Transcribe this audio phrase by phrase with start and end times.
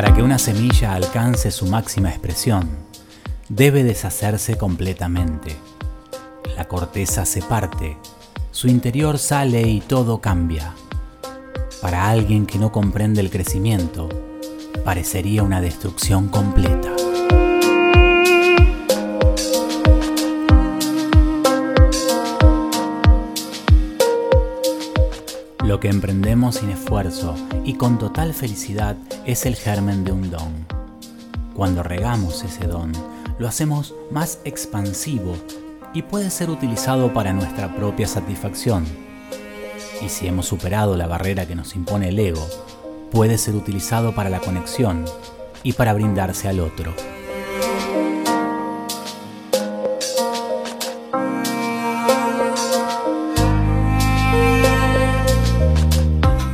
[0.00, 2.70] Para que una semilla alcance su máxima expresión,
[3.50, 5.54] debe deshacerse completamente.
[6.56, 7.98] La corteza se parte,
[8.50, 10.72] su interior sale y todo cambia.
[11.82, 14.08] Para alguien que no comprende el crecimiento,
[14.86, 16.99] parecería una destrucción completa.
[25.80, 30.66] Que emprendemos sin esfuerzo y con total felicidad es el germen de un don.
[31.54, 32.92] Cuando regamos ese don,
[33.38, 35.34] lo hacemos más expansivo
[35.94, 38.84] y puede ser utilizado para nuestra propia satisfacción.
[40.04, 42.46] Y si hemos superado la barrera que nos impone el ego,
[43.10, 45.06] puede ser utilizado para la conexión
[45.62, 46.92] y para brindarse al otro.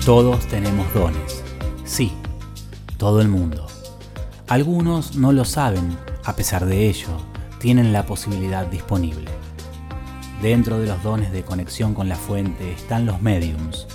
[0.06, 1.42] Todos tenemos dones.
[1.84, 2.12] Sí,
[2.96, 3.66] todo el mundo.
[4.46, 7.08] Algunos no lo saben, a pesar de ello,
[7.58, 9.32] tienen la posibilidad disponible.
[10.40, 13.88] Dentro de los dones de conexión con la fuente están los mediums,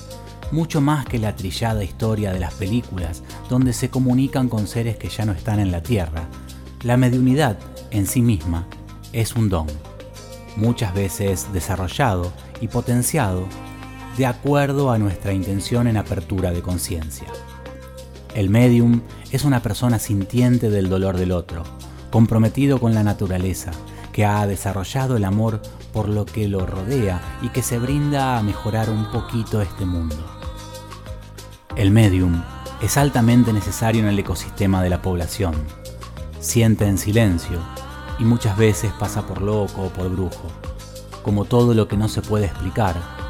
[0.51, 5.07] mucho más que la trillada historia de las películas donde se comunican con seres que
[5.07, 6.27] ya no están en la Tierra.
[6.83, 7.57] La mediunidad
[7.89, 8.67] en sí misma
[9.13, 9.67] es un don,
[10.57, 13.47] muchas veces desarrollado y potenciado
[14.17, 17.27] de acuerdo a nuestra intención en apertura de conciencia.
[18.35, 19.01] El medium
[19.31, 21.63] es una persona sintiente del dolor del otro,
[22.09, 23.71] comprometido con la naturaleza,
[24.11, 25.61] que ha desarrollado el amor
[25.93, 30.17] por lo que lo rodea y que se brinda a mejorar un poquito este mundo.
[31.75, 32.41] El medium
[32.81, 35.53] es altamente necesario en el ecosistema de la población.
[36.39, 37.59] Siente en silencio
[38.19, 40.47] y muchas veces pasa por loco o por brujo.
[41.23, 43.20] Como todo lo que no se puede explicar,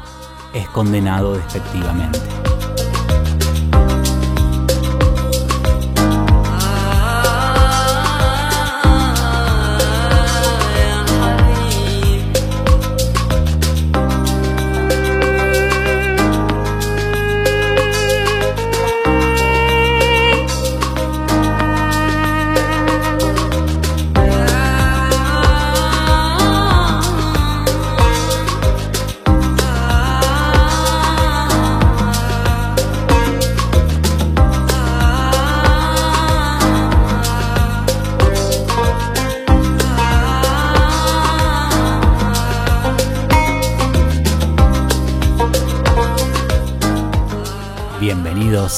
[0.52, 2.41] es condenado despectivamente.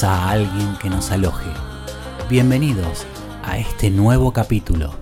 [0.03, 1.49] A alguien que nos aloje.
[2.29, 3.07] Bienvenidos
[3.43, 4.93] a este nuevo capítulo.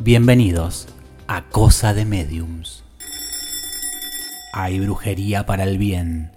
[0.00, 0.88] Bienvenidos
[1.26, 2.82] a Cosa de Mediums.
[4.54, 6.32] Hay brujería para el bien,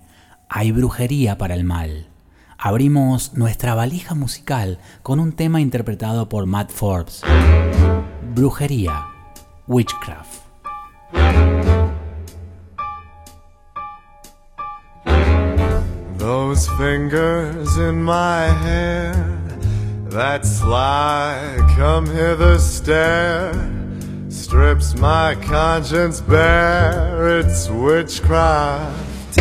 [0.50, 2.10] hay brujería para el mal,
[2.58, 7.22] abrimos nuestra valija musical con un tema interpretado por Matt Forbes.
[8.36, 9.06] Brujería,
[9.68, 10.42] Witchcraft.
[16.82, 19.14] Fingers in my hair,
[20.06, 23.54] that sly come hither stare,
[24.30, 29.38] strips my conscience bare, it's witchcraft.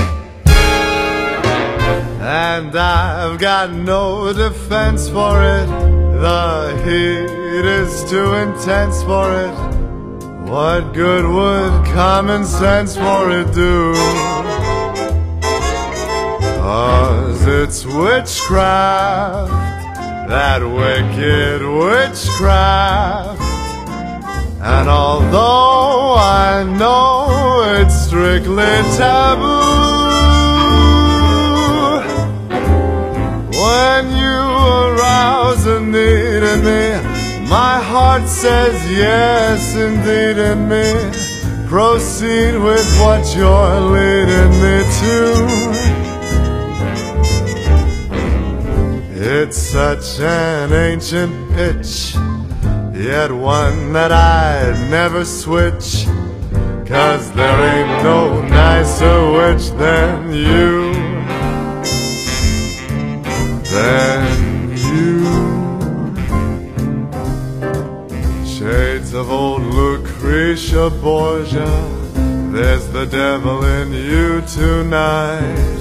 [2.21, 5.69] And I've got no defense for it,
[6.21, 9.57] the heat is too intense for it.
[10.47, 13.95] What good would common sense for it do?
[16.63, 17.00] Oh.
[17.41, 19.51] Cause it's witchcraft,
[20.29, 23.41] that wicked witchcraft.
[24.61, 29.41] And although I know it's strictly taboo,
[33.59, 34.41] when you
[34.85, 40.93] arouse a need in me, my heart says yes, indeed, in me.
[41.71, 46.00] Proceed with what you're leading me to.
[49.23, 52.15] It's such an ancient pitch,
[52.95, 56.07] yet one that I'd never switch.
[56.89, 60.95] Cause there ain't no nicer witch than you.
[63.69, 65.27] Than you.
[68.47, 71.69] Shades of old Lucretia Borgia.
[72.55, 75.80] There's the devil in you tonight.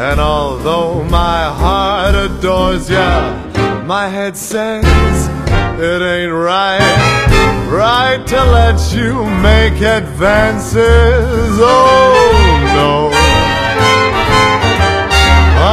[0.00, 3.34] And although my heart adores ya,
[3.82, 4.84] my head says
[5.76, 6.78] it ain't right.
[7.68, 11.58] Right to let you make advances.
[11.60, 13.10] Oh no.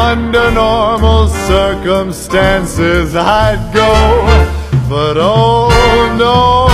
[0.10, 3.94] Under normal circumstances, I'd go.
[4.90, 5.70] But oh
[6.18, 6.66] no,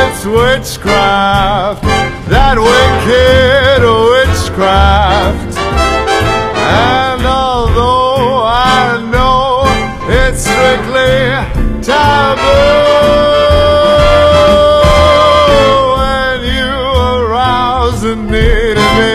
[0.00, 1.82] it's witchcraft.
[2.30, 5.49] That wicked witchcraft.
[6.72, 9.64] And although I know
[10.08, 11.16] it's strictly
[11.82, 12.70] taboo,
[15.98, 16.74] when you
[17.18, 19.14] arouse a need in me,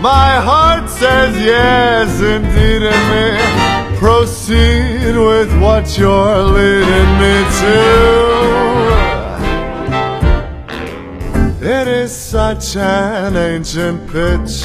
[0.00, 3.26] my heart says yes, indeed, in me.
[3.98, 7.76] Proceed with what you're leading me to.
[11.66, 14.62] It is such an ancient pitch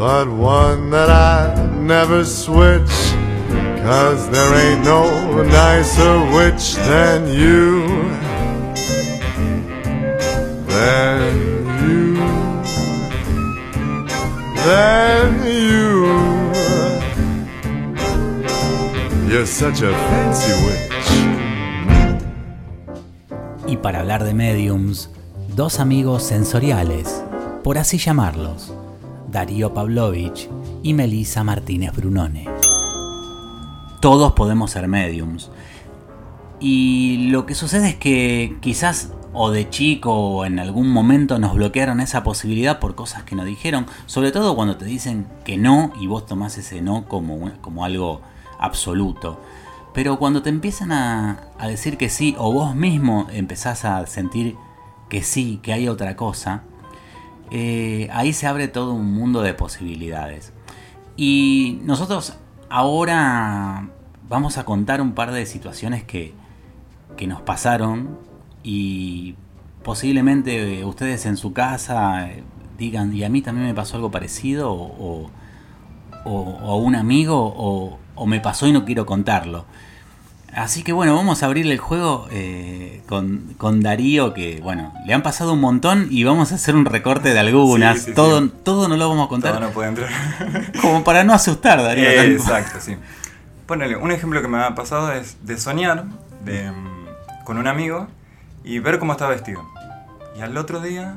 [0.00, 2.90] but one that I never switch.
[3.84, 7.86] Cause there ain't no nicer witch than you.
[10.66, 11.36] Than
[11.84, 12.16] you.
[14.64, 16.08] Than you.
[19.28, 20.80] You're such a fancy witch.
[23.66, 25.10] Y para hablar de mediums,
[25.54, 27.22] dos amigos sensoriales,
[27.62, 28.72] por así llamarlos,
[29.30, 30.48] Darío Pavlovich
[30.82, 32.48] y Melissa Martínez Brunone.
[34.00, 35.50] Todos podemos ser mediums.
[36.58, 41.54] Y lo que sucede es que quizás o de chico o en algún momento nos
[41.54, 45.92] bloquearon esa posibilidad por cosas que nos dijeron, sobre todo cuando te dicen que no
[46.00, 48.20] y vos tomás ese no como, como algo
[48.58, 49.40] absoluto.
[49.94, 54.56] Pero cuando te empiezan a, a decir que sí o vos mismo empezás a sentir
[55.08, 56.62] que sí, que hay otra cosa,
[57.50, 60.52] eh, ahí se abre todo un mundo de posibilidades.
[61.16, 62.34] Y nosotros
[62.68, 63.88] ahora
[64.28, 66.34] vamos a contar un par de situaciones que,
[67.16, 68.18] que nos pasaron
[68.62, 69.34] y
[69.82, 72.44] posiblemente ustedes en su casa eh,
[72.78, 75.30] digan, y a mí también me pasó algo parecido, o,
[76.24, 79.66] o, o a un amigo, o, o me pasó y no quiero contarlo.
[80.54, 85.14] Así que bueno, vamos a abrir el juego eh, con, con, Darío, que bueno, le
[85.14, 87.98] han pasado un montón y vamos a hacer un recorte de algunas.
[87.98, 88.52] Sí, sí, todo, sí.
[88.64, 89.52] todo no lo vamos a contar.
[89.52, 90.10] Todo no puede entrar.
[90.82, 92.08] Como para no asustar, Darío.
[92.08, 92.96] Eh, exacto, sí.
[93.66, 96.06] Ponele, un ejemplo que me ha pasado es de soñar
[96.44, 96.72] de,
[97.44, 98.08] con un amigo
[98.64, 99.64] y ver cómo está vestido.
[100.36, 101.16] Y al otro día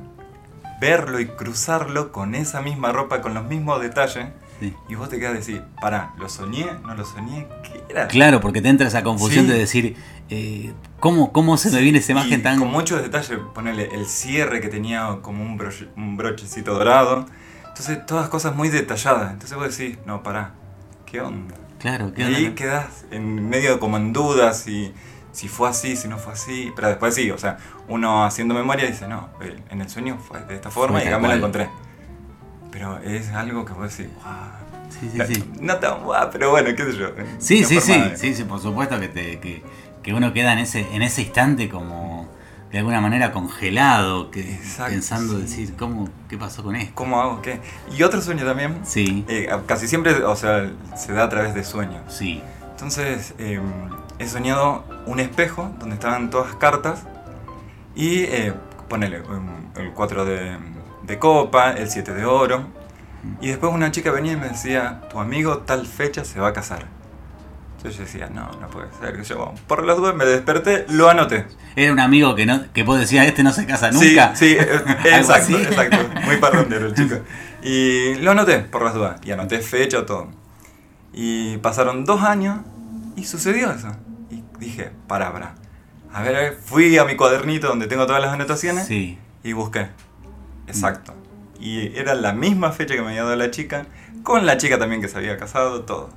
[0.80, 4.28] verlo y cruzarlo con esa misma ropa, con los mismos detalles.
[4.60, 4.74] Sí.
[4.88, 6.68] Y vos te quedas a decir, pará, ¿lo soñé?
[6.84, 7.48] ¿No lo soñé?
[7.64, 8.08] ¿Qué era?
[8.08, 9.52] Claro, porque te entra esa confusión sí.
[9.52, 9.96] de decir,
[10.30, 12.60] eh, ¿cómo, ¿cómo se me viene esa imagen y tan...?
[12.60, 17.26] Con muchos detalles, ponerle el cierre que tenía como un, broche, un brochecito dorado.
[17.68, 19.32] Entonces, todas cosas muy detalladas.
[19.34, 20.54] Entonces vos decís, no, pará,
[21.06, 21.56] ¿qué onda?
[21.80, 22.38] Claro, ¿qué y onda?
[22.38, 24.94] ahí quedás en medio como en dudas y
[25.34, 26.72] si fue así, si no fue así.
[26.76, 27.58] Pero después sí, o sea,
[27.90, 29.30] uno haciendo memoria dice, no,
[29.70, 31.38] en el sueño fue de esta forma Fue y acá me lo cual.
[31.40, 31.70] encontré.
[32.74, 34.34] Pero es algo que vos decís, wow.
[34.90, 35.44] Sí, sí, No- sí.
[35.62, 37.10] No tan guau, pero bueno, qué sé yo.
[37.40, 39.64] Sí, sí, sí, de- sí, sí, por supuesto que, te, que,
[40.02, 42.28] que uno queda en ese, en ese instante como
[42.72, 45.42] de alguna manera congelado, que, Exacto, pensando sí.
[45.42, 46.92] decir, ¿cómo, ¿qué pasó con esto?
[46.96, 47.60] ¿Cómo hago qué?
[47.96, 51.64] Y otro sueño también, Sí, eh, casi siempre, o sea, se da a través de
[51.64, 52.02] sueños.
[52.08, 53.62] sí, Entonces, eh,
[54.18, 57.04] he soñado un espejo donde estaban todas cartas
[57.96, 58.54] y eh,
[58.90, 60.58] ponele um, el 4 de,
[61.04, 62.68] de copa, el 7 de oro.
[63.42, 66.54] Y después una chica venía y me decía, tu amigo tal fecha se va a
[66.54, 66.86] casar.
[67.78, 69.22] Entonces yo decía, no, no puede ser.
[69.24, 71.46] yo, por las dudas me desperté, lo anoté.
[71.76, 74.36] Era un amigo que no que vos decías, este no se casa Sí, nunca.
[74.36, 75.98] Sí, eh, Algo exacto, exacto.
[76.24, 77.16] Muy parrandero el chico.
[77.66, 79.22] Y lo anoté, por las dudas.
[79.24, 80.28] Y anoté fecha, todo.
[81.14, 82.60] Y pasaron dos años
[83.16, 83.88] y sucedió eso.
[84.30, 84.92] Y dije.
[85.10, 85.44] A ver,
[86.14, 89.18] a ver, fui a mi cuadernito donde tengo todas las anotaciones Sí.
[89.46, 89.88] y busqué.
[90.74, 91.14] Exacto.
[91.60, 93.86] Y era la misma fecha que me había dado la chica,
[94.24, 96.10] con la chica también que se había casado, todo.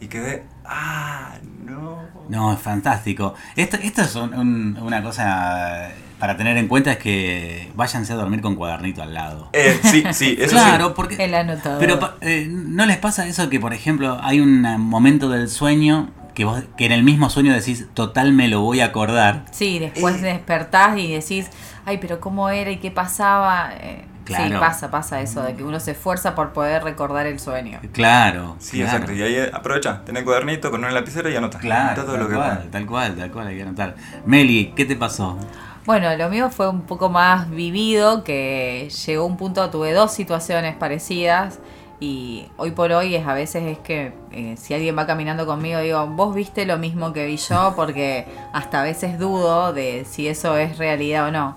[0.00, 1.34] Y quedé, ah,
[1.64, 1.98] no.
[2.28, 3.34] No, es fantástico.
[3.56, 8.16] Esto, esto es un- un- una cosa para tener en cuenta es que váyanse a
[8.16, 9.50] dormir con cuadernito al lado.
[9.52, 10.92] Eh, sí, sí, eso claro, sí.
[10.96, 11.78] porque El anotador.
[11.80, 16.08] Pero pa- eh, ¿no les pasa eso que, por ejemplo, hay un momento del sueño
[16.34, 19.44] que vos que en el mismo sueño decís, total me lo voy a acordar?
[19.52, 20.26] Sí, después Eh.
[20.26, 21.48] despertás y decís,
[21.86, 23.70] ay, pero ¿cómo era y qué pasaba?
[23.80, 24.58] Eh, Sí, Claro.
[24.58, 27.78] pasa, pasa eso, de que uno se esfuerza por poder recordar el sueño.
[27.92, 28.56] Claro.
[28.58, 28.92] Sí, claro.
[28.92, 29.12] exacto.
[29.12, 31.58] Y ahí eh, aprovecha, tenés el cuadernito con una lapicera y anota.
[31.58, 33.94] Claro, todo tal lo que cual, tal cual, tal cual, hay que anotar.
[34.24, 35.38] Meli, ¿qué te pasó?
[35.84, 40.74] Bueno, lo mío fue un poco más vivido, que llegó un punto, tuve dos situaciones
[40.74, 41.58] parecidas
[42.04, 45.80] y hoy por hoy es a veces es que eh, si alguien va caminando conmigo
[45.80, 50.28] digo, vos viste lo mismo que vi yo, porque hasta a veces dudo de si
[50.28, 51.56] eso es realidad o no.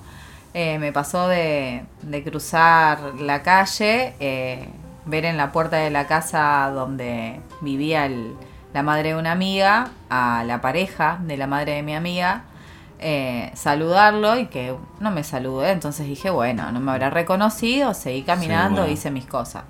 [0.53, 4.69] Eh, me pasó de, de cruzar la calle, eh,
[5.05, 8.33] ver en la puerta de la casa donde vivía el-
[8.73, 12.43] la madre de una amiga, a la pareja de la madre de mi amiga,
[12.99, 15.71] eh, saludarlo y que no me saludé.
[15.71, 19.63] Entonces dije, bueno, no me habrá reconocido, seguí caminando, hice mis cosas.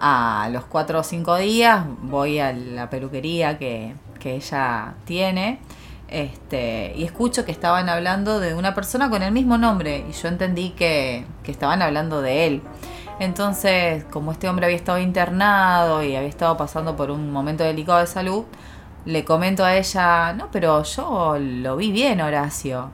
[0.00, 5.58] A los cuatro o cinco días voy a la peluquería que, que ella tiene
[6.08, 10.28] este, y escucho que estaban hablando de una persona con el mismo nombre y yo
[10.28, 12.62] entendí que, que estaban hablando de él.
[13.20, 17.98] Entonces, como este hombre había estado internado y había estado pasando por un momento delicado
[18.00, 18.44] de salud,
[19.04, 22.90] le comento a ella, no, pero yo lo vi bien, Horacio.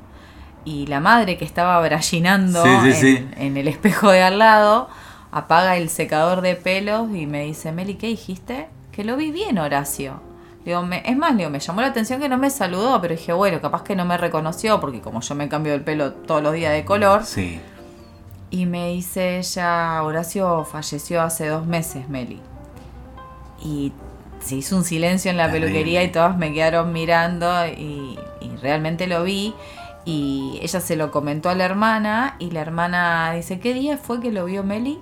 [0.65, 3.29] Y la madre que estaba brallinando Sí, sí, en, sí.
[3.37, 4.89] en el espejo de al lado,
[5.39, 8.69] apaga el secador de pelos y me dice, Meli, ¿qué dijiste?
[8.93, 10.21] Que lo vi bien, Horacio.
[10.65, 13.33] Digo, me- es más, digo, me llamó la atención que no me saludó, pero dije,
[13.33, 16.55] bueno, capaz que no me reconoció, porque como yo me cambio el pelo todos los
[16.55, 17.25] días de color.
[17.25, 17.61] Sí.
[18.51, 22.41] Y me dice ella, Horacio falleció hace dos meses, Meli.
[23.63, 23.93] Y
[24.41, 25.67] se hizo un silencio en la Terrible.
[25.69, 29.55] peluquería y todas me quedaron mirando y, y realmente lo vi.
[30.05, 34.21] Y ella se lo comentó a la hermana y la hermana dice, ¿qué día fue
[34.21, 35.01] que lo vio Meli?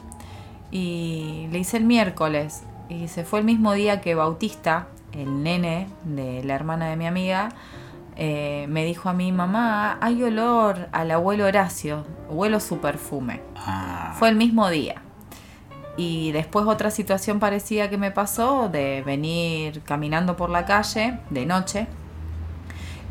[0.75, 2.64] Y le hice el miércoles.
[2.88, 7.07] Y se fue el mismo día que Bautista, el nene de la hermana de mi
[7.07, 7.50] amiga,
[8.16, 13.40] eh, me dijo a mi mamá, hay olor al abuelo Horacio, huelo su perfume.
[13.57, 14.97] Ah, Fue el mismo día.
[15.97, 21.47] Y después otra situación parecida que me pasó de venir caminando por la calle de
[21.47, 21.87] noche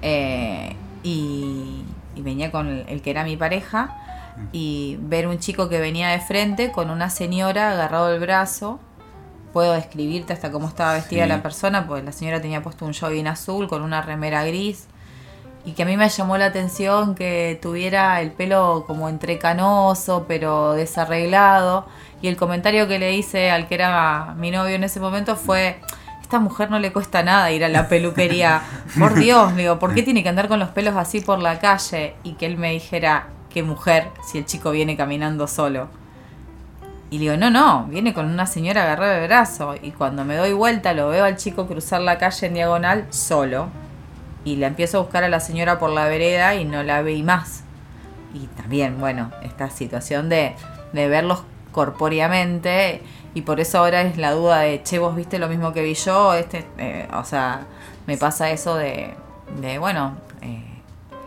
[0.02, 1.82] eh, y,
[2.14, 4.03] y venía con el, el que era mi pareja
[4.52, 8.80] y ver un chico que venía de frente con una señora agarrado del brazo.
[9.54, 11.30] Puedo describirte hasta cómo estaba vestida Sí.
[11.30, 14.88] la persona, pues la señora tenía puesto un jogging azul con una remera gris
[15.66, 20.74] y que a mí me llamó la atención que tuviera el pelo como entrecanoso, pero
[20.74, 21.86] desarreglado.
[22.22, 25.80] Y el comentario que le hice al que era mi novio en ese momento fue,
[26.22, 28.62] esta mujer no le cuesta nada ir a la peluquería.
[29.00, 32.16] Por Dios, digo, ¿por qué tiene que andar con los pelos así por la calle?
[32.24, 35.88] Y que él me dijera, qué mujer, si el chico viene caminando solo.
[37.10, 39.76] Y le digo, no, no, viene con una señora agarrada de brazo.
[39.82, 43.68] Y cuando me doy vuelta lo veo al chico cruzar la calle en diagonal solo.
[44.46, 47.22] Y la empiezo a buscar a la señora por la vereda y no la vi
[47.22, 47.64] más.
[48.34, 50.56] Y también, bueno, esta situación de,
[50.92, 53.02] de verlos corpóreamente.
[53.36, 55.94] Y por eso ahora es la duda de, che, vos viste lo mismo que vi
[55.94, 56.34] yo.
[56.34, 57.62] Este, eh, o sea,
[58.08, 59.14] me pasa eso de,
[59.62, 60.64] de bueno, eh,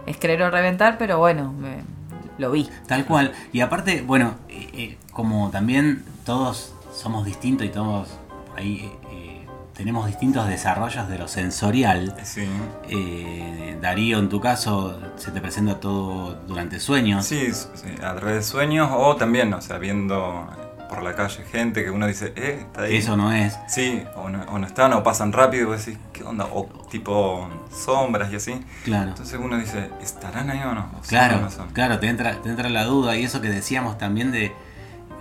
[0.06, 1.95] es creer o reventar, pero bueno, me-
[2.38, 2.68] lo vi.
[2.86, 3.32] Tal cual.
[3.52, 8.08] Y aparte, bueno, eh, eh, como también todos somos distintos y todos
[8.48, 12.14] por ahí eh, tenemos distintos desarrollos de lo sensorial.
[12.22, 12.48] Sí.
[12.88, 17.24] eh, Darío, en tu caso, se te presenta todo durante sueños.
[17.26, 20.48] Sí, sí, a través de sueños o también, o sea, viendo
[20.88, 22.96] por la calle gente que uno dice, eh, está ahí.
[22.96, 23.58] Eso no es.
[23.68, 26.46] Sí, o no, o no están, o pasan rápido, y vos decís, ¿qué onda?
[26.52, 28.60] O tipo sombras y así.
[28.84, 29.08] Claro.
[29.10, 30.90] Entonces uno dice, ¿estarán ahí o no?
[30.98, 34.30] O Claro, no claro, te entra, te entra la duda y eso que decíamos también
[34.32, 34.52] de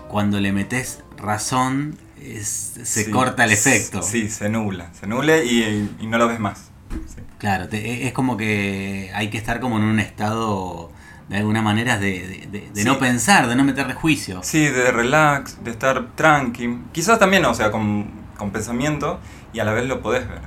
[0.07, 4.01] cuando le metes razón es- se Sí, corta el efecto.
[4.03, 6.69] Sí, se nubla, se nubla y, y no lo ves más.
[7.07, 7.22] Sí.
[7.39, 10.91] Claro, te- es como que hay que estar como en un estado
[11.29, 12.84] de alguna manera de, de- de- de Sí.
[12.88, 14.41] no pensar, de no meterle juicio.
[14.44, 16.79] Sí, de relax, de estar tranqui.
[16.91, 19.20] Quizás también, o sea, con, con pensamiento
[19.53, 20.41] y a la vez lo podés ver.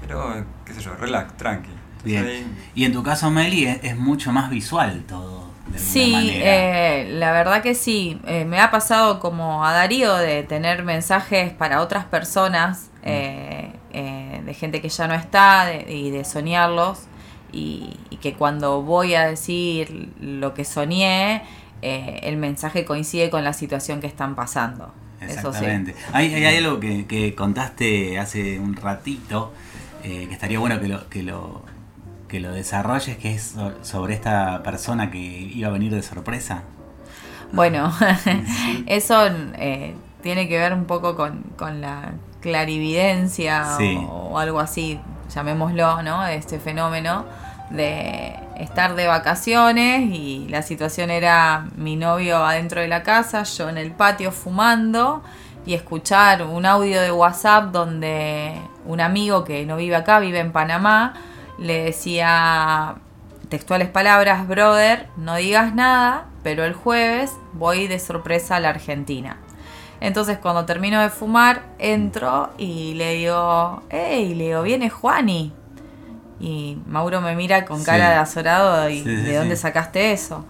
[0.00, 1.70] Pero, qué sé yo, relax, tranqui.
[1.70, 2.26] Entonces Bien.
[2.26, 5.50] ahí- Y en tu caso, Meli, es, es mucho más visual todo.
[5.68, 8.20] De Sí, eh, la verdad que sí.
[8.26, 14.42] Eh, me ha pasado como a Darío de tener mensajes para otras personas, eh, eh,
[14.44, 17.02] de gente que ya no está de- y de soñarlos.
[17.52, 21.42] Y, y que cuando voy a decir lo que soñé,
[21.82, 24.92] eh, el mensaje coincide con la situación que están pasando.
[25.20, 25.58] Eso sí.
[25.58, 25.94] Exactamente.
[26.12, 29.52] Hay, hay algo que, que contaste hace un ratito
[30.02, 31.62] eh, que estaría bueno que lo, que lo
[32.28, 36.62] que lo desarrolles, que es so- sobre esta persona que iba a venir de sorpresa.
[37.52, 37.92] Bueno,
[38.86, 39.26] eso
[39.58, 43.96] eh, tiene que ver un poco con, con la clarividencia Sí.
[44.08, 44.98] o, o algo así,
[45.34, 46.26] llamémoslo, ¿no?
[46.26, 47.24] Este fenómeno
[47.72, 53.68] de estar de vacaciones y la situación era mi novio adentro de la casa, yo
[53.68, 55.22] en el patio fumando
[55.64, 60.52] y escuchar un audio de WhatsApp donde un amigo que no vive acá, vive en
[60.52, 61.14] Panamá,
[61.58, 62.96] le decía
[63.48, 69.36] textuales palabras, brother, no digas nada, pero el jueves voy de sorpresa a la Argentina.
[70.00, 75.52] Entonces cuando termino de fumar, entro y le digo, hey, le digo, viene Juani.
[76.42, 77.86] Y Mauro me mira con Sí.
[77.86, 80.44] cara de azorado y Sí, sí, ¿de dónde sacaste eso?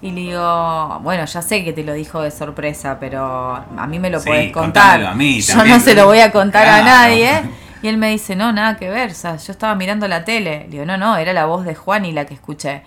[0.00, 3.98] Y le digo, bueno, ya sé que te lo dijo de sorpresa, pero a mí
[3.98, 5.04] me lo contámelo contar.
[5.04, 7.42] a mí Yo no se lo voy a contar a nadie.
[7.82, 10.60] Y él me dice, no, nada que ver, o sea, yo estaba mirando la tele.
[10.64, 12.82] Le digo, no, no, era la voz de Juan y la que escuché.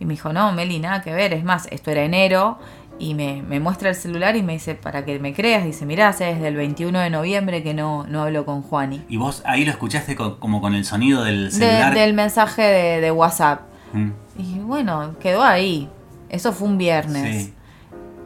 [0.00, 1.34] Y me dijo, no, Meli, nada que ver.
[1.34, 2.58] Es más, esto era enero.
[3.00, 6.08] Y me, me muestra el celular y me dice, para que me creas, dice, mirá,
[6.08, 9.04] hace desde el 21 de noviembre que no, no hablo con Juani.
[9.08, 11.94] Y vos ahí lo escuchaste con- como con el sonido del De- celular.
[11.94, 13.60] del mensaje de, de WhatsApp.
[13.92, 15.88] Mm, Y bueno, quedó ahí.
[16.28, 17.44] Eso fue un viernes.
[17.46, 17.54] sí.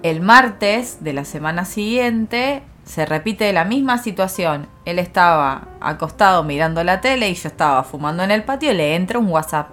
[0.02, 4.66] El martes de la semana siguiente se repite la misma situación.
[4.85, 8.96] Él estaba acostado mirando la tele y yo estaba fumando en el patio y le
[8.96, 9.68] entra un WhatsApp.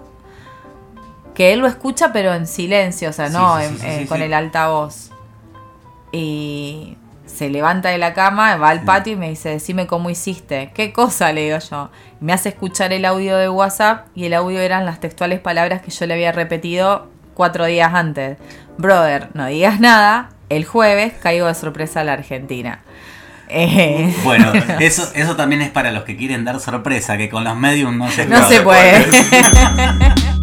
[1.34, 4.20] Que él lo escucha pero en silencio, o sea, no sí, en- sí, eh, con
[4.22, 5.10] el altavoz.
[6.12, 10.72] Y se levanta de la cama, va al patio y me dice, decime cómo hiciste.
[10.74, 11.32] ¿Qué cosa?
[11.32, 11.90] Le digo yo.
[12.20, 15.90] Me hace escuchar el audio de WhatsApp y el audio eran las textuales palabras que
[15.92, 18.36] yo le había repetido cuatro días antes.
[18.76, 20.30] Brother, no digas nada.
[20.48, 22.80] El jueves caigo de sorpresa a la Argentina.
[23.48, 27.56] Eh, Bueno, eso, eso también es para los que quieren dar sorpresa, que con los
[27.56, 29.06] medios no se no se puede.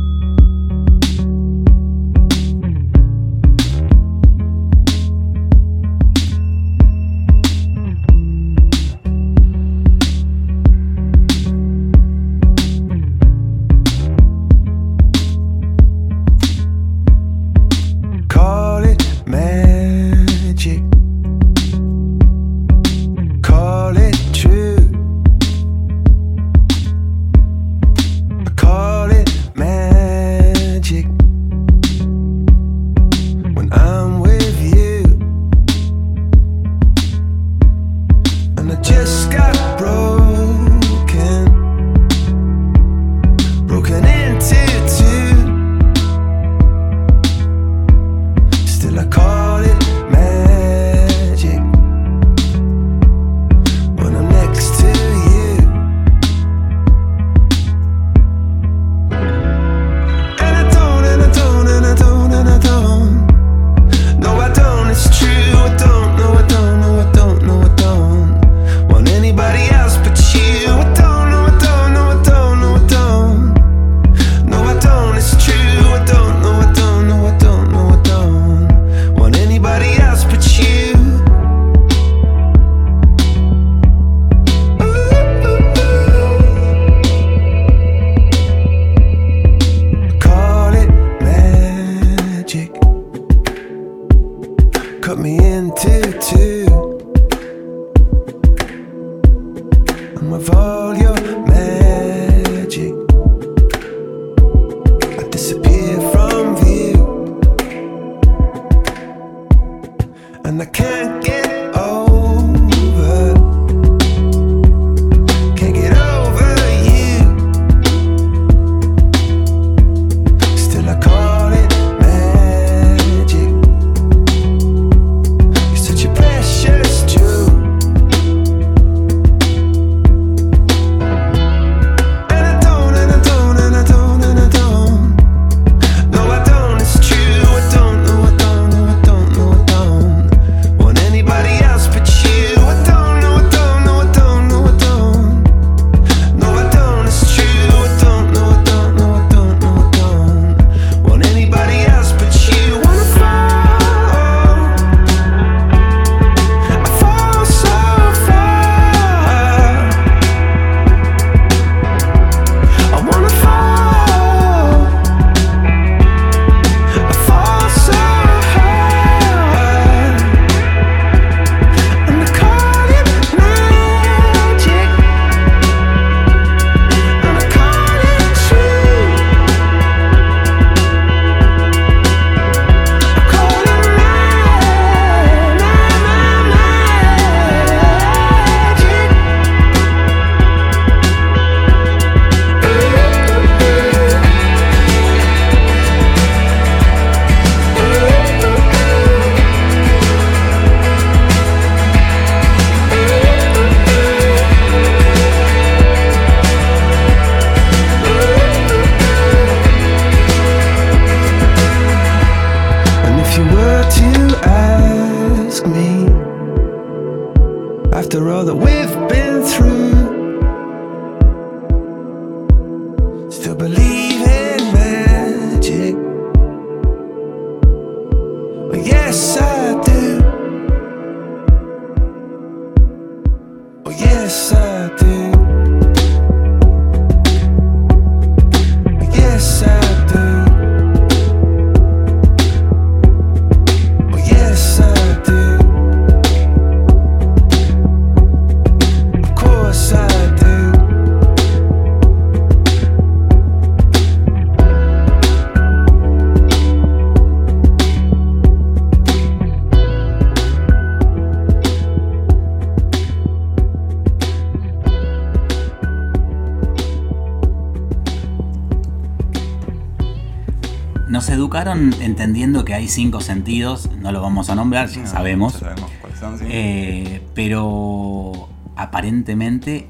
[271.73, 275.91] entendiendo que hay cinco sentidos, no lo vamos a nombrar, ya No, sabemos, ya sabemos
[276.01, 276.45] cuáles son, sí.
[276.49, 279.89] eh, pero aparentemente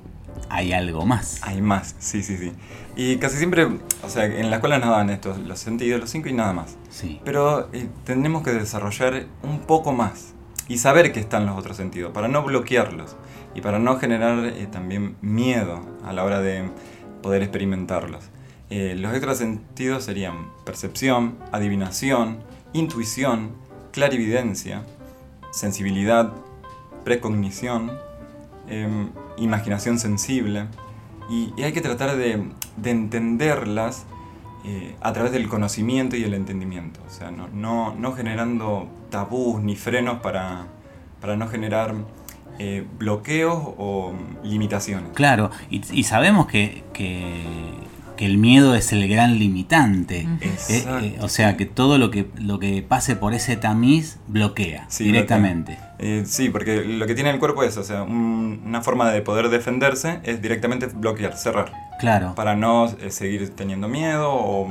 [0.50, 1.40] hay algo más.
[1.44, 2.52] Hay más, sí, sí, sí.
[2.96, 6.30] Y casi siempre, o sea, en la escuela nos dan estos, los sentidos, los cinco
[6.30, 6.78] y nada más.
[6.90, 7.20] Sí.
[7.24, 10.34] Pero eh, tenemos que desarrollar un poco más
[10.68, 13.16] y saber que están los otros sentidos para no bloquearlos
[13.56, 16.70] y para no generar eh, también miedo a la hora de
[17.22, 18.26] poder experimentarlos.
[18.70, 22.40] Eh, los extras sentidos serían percepción, adivinación,
[22.74, 23.52] intuición,
[23.92, 24.84] clarividencia,
[25.52, 26.34] sensibilidad,
[27.04, 27.92] precognición,
[28.68, 30.68] em, imaginación sensible
[31.30, 32.44] y, hay que tratar de,
[32.76, 34.06] de entenderlas
[34.70, 40.20] eh, a través del conocimiento y el entendimiento, o sea, no, generando tabús ni frenos
[40.20, 40.66] para,
[41.38, 41.96] no generar
[42.60, 44.12] eh, bloqueos o
[44.44, 45.12] limitaciones.
[45.14, 46.84] Claro, y, sabemos que,
[48.18, 50.28] que el miedo es el gran limitante.
[50.42, 54.86] Eh, eh, o sea, que todo lo que, lo que pase por ese tamiz bloquea
[54.90, 55.78] Sí, directamente.
[56.00, 59.22] Eh, sí, porque lo que tiene el cuerpo es, o sea, un- una forma de
[59.22, 62.36] poder defenderse es directamente bloquear, cerrar, Claro.
[62.36, 64.68] para no eh, seguir teniendo miedo o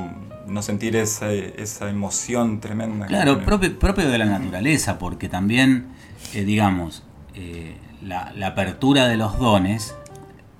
[0.47, 3.07] no sentir esa, esa emoción tremenda.
[3.07, 5.87] Claro, propio, propio de la naturaleza, porque también,
[6.33, 7.03] eh, digamos,
[7.35, 9.95] eh, la, la apertura de los dones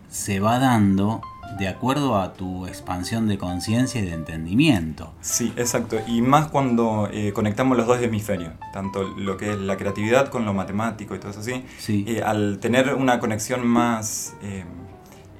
[0.09, 1.21] se va dando
[1.57, 5.13] de acuerdo a tu expansión de conciencia y de entendimiento.
[5.21, 5.97] Sí, exacto.
[6.07, 10.45] Y más cuando eh, conectamos los dos hemisferios, tanto lo que es la creatividad con
[10.45, 11.63] lo matemático y todo eso así.
[11.79, 12.05] Sí.
[12.07, 14.63] eh, al tener una conexión más eh,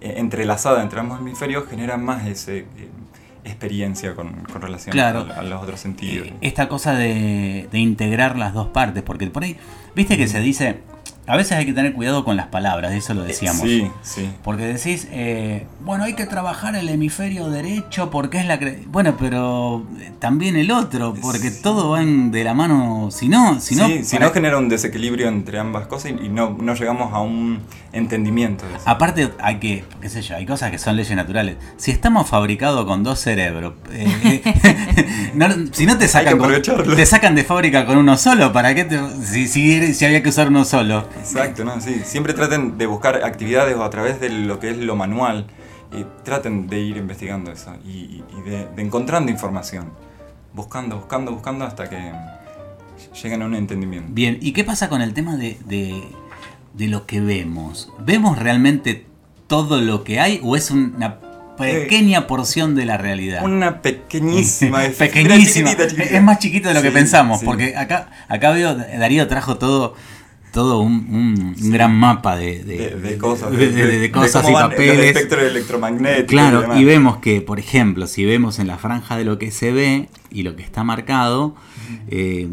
[0.02, 2.66] eh, entrelazada entre ambos hemisferios, genera más ese,
[3.44, 5.26] experiencia con, con relación Claro.
[5.34, 6.28] a, a los otros sentidos.
[6.42, 9.56] Esta cosa de, de integrar las dos partes, porque por ahí,
[9.96, 10.80] viste que se dice,
[11.28, 13.62] a veces hay que tener cuidado con las palabras, eso lo decíamos.
[13.62, 14.30] Sí, sí.
[14.44, 18.60] Porque decís, eh, bueno, hay que trabajar el hemisferio derecho porque es la...
[18.60, 21.62] cre- Bueno, pero eh, también el otro, porque Sí.
[21.62, 23.88] todo va de la mano, si no, si no...
[23.88, 27.60] Sí, si no genera un desequilibrio entre ambas cosas y, no, no llegamos a un
[27.92, 28.84] entendimiento de eso.
[28.90, 31.58] Aparte hay que, qué sé yo, hay cosas que son leyes naturales.
[31.78, 34.42] Si estamos fabricados con dos cerebros, eh,
[35.34, 36.54] no- si no te sacan, con-
[36.96, 40.30] te sacan de fábrica con uno solo, ¿para qué te, si, si, si había que
[40.30, 41.06] usar uno solo?
[41.20, 41.80] Exacto, ¿no?
[41.82, 45.48] Sí, siempre traten de buscar actividades o a través de lo que es lo manual
[45.98, 49.92] y traten de ir investigando eso y, y de, de encontrando información,
[50.54, 52.12] buscando, buscando, buscando hasta que
[53.22, 54.10] lleguen a un entendimiento.
[54.12, 56.04] Bien, ¿y qué pasa con el tema de, de,
[56.74, 57.92] de lo que vemos?
[58.00, 59.06] ¿Vemos realmente
[59.48, 61.20] todo lo que hay o es una
[61.58, 63.44] pequeña porción de la realidad?
[63.44, 65.72] Una pequeñísima, Pequeñísima.
[65.72, 66.18] chiquitita, chiquitita.
[66.18, 67.46] Es más chiquito de lo que pensamos, sí.
[67.46, 69.96] porque acá, acá veo, Darío trajo todo,
[70.58, 74.70] todo un, un- un gran mapa de, de, de cosas, de- cosas cómo y van
[74.72, 75.06] papeles.
[75.16, 76.24] espectros electromagnéticos.
[76.24, 79.52] y Claro, y vemos que, por ejemplo, si vemos en la franja de lo que
[79.52, 81.56] se ve y lo que está marcado,
[82.10, 82.48] eh,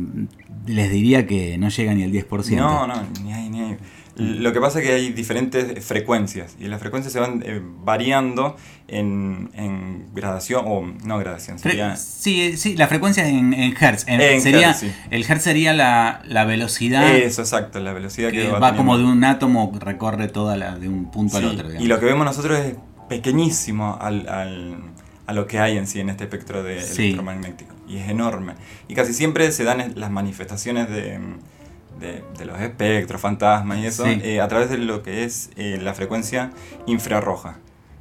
[0.66, 2.56] les diría que no llega ni al 10%.
[2.56, 3.76] No, no, ni hay, ni hay.
[4.16, 8.56] Lo que pasa es que hay diferentes frecuencias y las frecuencias se van eh, variando
[8.86, 11.96] en, en gradación, o no gradación, sería...
[11.96, 14.04] Sí, sí, la frecuencia en, en hertz.
[14.06, 14.92] En- En sería, hertz, sí.
[15.10, 18.96] El hertz sería la, la velocidad Eso, exacto, la velocidad que, que va, va, como
[18.98, 21.74] de un átomo, recorre toda la, de un punto al Sí, otro.
[21.74, 22.74] y lo que vemos nosotros es
[23.08, 24.76] pequeñísimo al, al-
[25.26, 27.02] a lo que hay en sí en este espectro de Sí.
[27.04, 27.74] electromagnético.
[27.88, 28.54] Y es enorme.
[28.88, 31.18] Y casi siempre se dan las manifestaciones de,
[32.04, 34.20] de- de los espectros, fantasmas y eso, Sí.
[34.22, 36.50] eh, a través de lo que es eh, la frecuencia
[36.86, 37.56] infrarroja.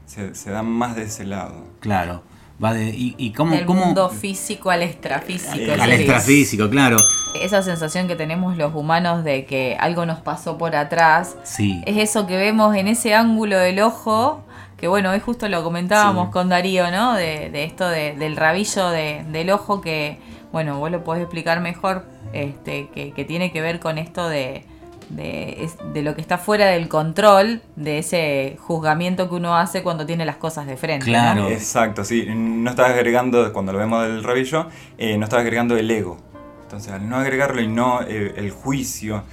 [0.06, 1.66] Se, se dan más de ese lado.
[1.80, 2.24] Claro.
[2.64, 5.74] Va de, ¿Y, y cómo, Del cómo- mundo físico al extrafísico.
[5.82, 6.98] Al extrafísico, claro.
[7.42, 11.82] Esa sensación que tenemos los humanos de que algo nos pasó por atrás, Sí.
[11.88, 14.44] es eso que vemos en ese ángulo del ojo,
[14.78, 16.32] que bueno, hoy justo lo comentábamos Sí.
[16.32, 17.14] con Darío, ¿no?
[17.16, 20.20] De, de esto de- del rabillo de- del ojo que,
[20.52, 24.66] bueno, vos lo podés explicar mejor, este, que, que tiene que ver con esto de,
[25.10, 30.06] de, de lo que está fuera del control, de ese juzgamiento que uno hace cuando
[30.06, 31.06] tiene las cosas de frente.
[31.06, 31.12] ¿no?
[31.12, 31.50] Claro.
[31.50, 32.26] Exacto, sí.
[32.36, 34.68] No estás agregando, cuando lo vemos del rabillo,
[34.98, 36.18] eh, no estás agregando el ego.
[36.64, 39.24] Entonces, al no agregarlo y no eh, el juicio,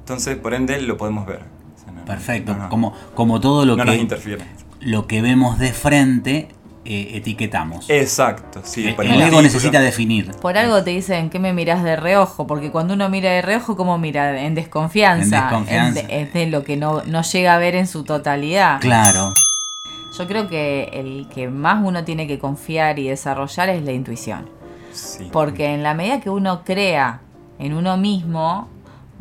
[0.00, 1.40] entonces, por ende, lo podemos ver.
[1.76, 2.54] O sea, no- Perfecto.
[2.54, 4.44] no, no- Como, como todo lo no nos que, interfiere.
[4.80, 6.48] lo que vemos de frente,
[6.90, 7.90] eh, etiquetamos.
[7.90, 8.88] Exacto, sí.
[8.88, 9.42] el por el el ego título.
[9.42, 10.30] necesita definir.
[10.40, 13.76] Por algo te dicen que me mirás de reojo, porque cuando uno mira de reojo,
[13.76, 14.40] ¿cómo mira?
[14.40, 15.36] En desconfianza.
[15.36, 16.00] En desconfianza.
[16.00, 18.80] Es de, es de lo que no, no llega a ver en su totalidad.
[18.80, 19.34] Claro.
[20.16, 24.48] Yo creo que el que más uno tiene que confiar y desarrollar es la intuición.
[24.90, 25.28] Sí.
[25.30, 27.20] Porque en la medida que uno crea
[27.58, 28.66] en uno mismo,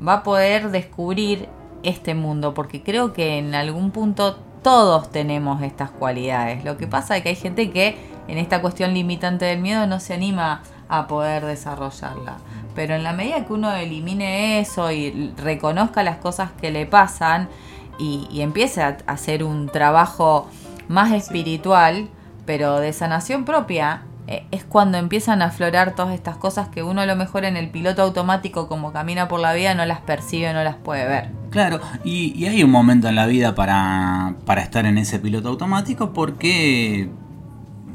[0.08, 1.50] va a poder descubrir
[1.84, 2.54] este mundo.
[2.54, 6.64] Porque creo que en algún punto todos tenemos estas cualidades.
[6.64, 10.00] Lo que pasa es que hay gente que en esta cuestión limitante del miedo no
[10.00, 12.38] se anima a poder desarrollarla.
[12.76, 17.50] Pero en la medida que uno elimine eso y reconozca las cosas que le pasan
[17.98, 20.50] y, y empiece a hacer un trabajo
[20.88, 22.10] más espiritual,
[22.46, 27.02] pero de sanación propia, eh, es cuando empiezan a aflorar todas estas cosas que uno
[27.02, 30.52] a lo mejor en el piloto automático como camina por la vida no las percibe,
[30.54, 31.37] no las puede ver.
[31.58, 35.50] Claro, y, y hay un momento en la vida para, para estar en ese piloto
[35.50, 37.10] automático porque,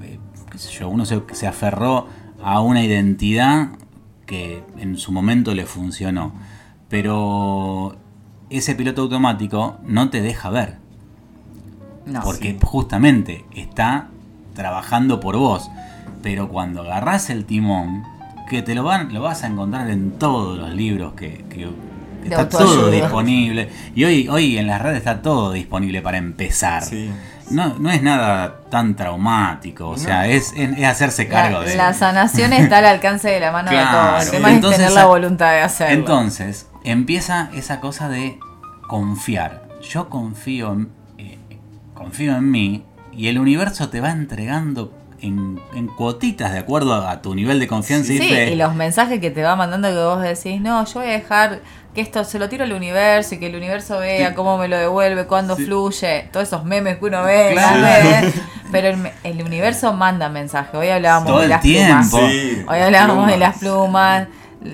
[0.02, 0.18] eh,
[0.50, 2.08] qué sé yo, uno se, se aferró
[2.42, 3.68] a una identidad
[4.26, 6.32] que en su momento le funcionó.
[6.88, 7.94] Pero
[8.50, 10.78] ese piloto automático no te deja ver.
[12.04, 12.20] No.
[12.22, 14.08] Porque justamente está
[14.54, 15.70] trabajando por vos.
[16.20, 18.02] Pero cuando agarrás el timón,
[18.50, 21.44] que te lo van, lo vas a encontrar en todos los libros que
[22.22, 23.68] De está todo disponible.
[23.94, 26.82] Y hoy, hoy en las redes está todo disponible para empezar.
[26.84, 27.10] Sí.
[27.50, 29.88] No, no es nada tan traumático.
[29.88, 33.40] O sea, es, es- es hacerse cargo la, de la sanación está al alcance de
[33.40, 34.24] la mano de todos.
[34.24, 35.94] El tema es Entonces, tener la voluntad de hacerlo.
[35.94, 38.38] Entonces, empieza esa cosa de
[38.88, 39.62] confiar.
[39.82, 41.38] Yo confío en, eh,
[41.94, 47.22] confío en mí y el universo te va entregando en, en cuotitas de acuerdo a,
[47.22, 50.20] tu nivel de confianza y Sí, y los mensajes que te va mandando que vos
[50.22, 51.60] decís, no, yo voy a dejar
[51.94, 54.34] que esto se lo tiro al universo y que el universo vea Sí.
[54.34, 55.66] cómo me lo devuelve, cuándo Sí.
[55.66, 57.82] fluye, todos esos memes que uno ve en las Claro.
[58.10, 58.34] redes.
[58.72, 60.74] Pero el, me- el universo manda mensajes.
[60.74, 62.16] Hoy hablábamos Todo de las tiempo.
[62.18, 62.32] plumas.
[62.32, 64.28] Sí, Hoy hablábamos de las plumas,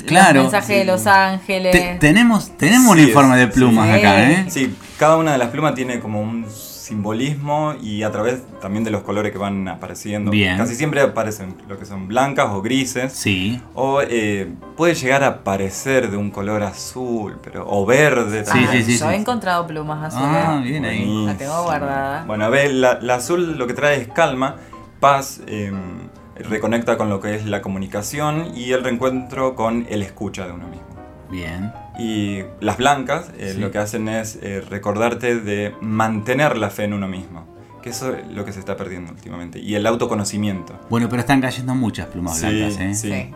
[0.07, 0.35] Claro.
[0.43, 0.85] los mensajes de.
[0.85, 1.73] Los Ángeles.
[1.73, 3.95] Te- tenemos tenemos un informe de plumas sí.
[3.99, 4.47] acá, ¿eh?
[4.49, 6.47] Sí, cada una de las plumas tiene como un
[6.89, 10.31] simbolismo y a través también de los colores que van apareciendo.
[10.31, 10.57] Bien.
[10.57, 13.13] Casi siempre aparecen lo que son blancas o grises.
[13.13, 13.61] Sí.
[13.75, 18.71] O eh, puede llegar a aparecer de un color azul, pero o verde Sí, también.
[18.73, 19.13] sí, sí, Yo sí.
[19.13, 20.29] he encontrado plumas azules.
[20.45, 20.99] Ah, bien ahí.
[21.05, 21.27] Buenísimo.
[21.27, 22.25] La tengo guardada.
[22.27, 24.57] Bueno, a ver, la, la azul lo que trae es calma,
[25.01, 25.73] paz, eh,
[26.37, 30.67] reconecta con lo que es la comunicación y el reencuentro con el escucha de uno
[30.69, 30.87] mismo.
[31.31, 31.73] Bien.
[31.99, 33.61] Y las blancas eh, Sí.
[33.61, 37.47] lo que hacen es eh, recordarte de mantener la fe en uno mismo.
[37.83, 39.59] Que eso es lo que se está perdiendo últimamente.
[39.59, 40.79] Y el autoconocimiento.
[40.91, 42.95] Bueno, pero están cayendo muchas plumas Sí, blancas, ¿eh?
[42.95, 43.11] sí.
[43.11, 43.31] Sí.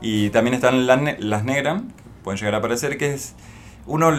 [0.00, 3.34] Y también están las, ne- las negras, que pueden llegar a aparecer, que es...
[3.84, 4.12] Uno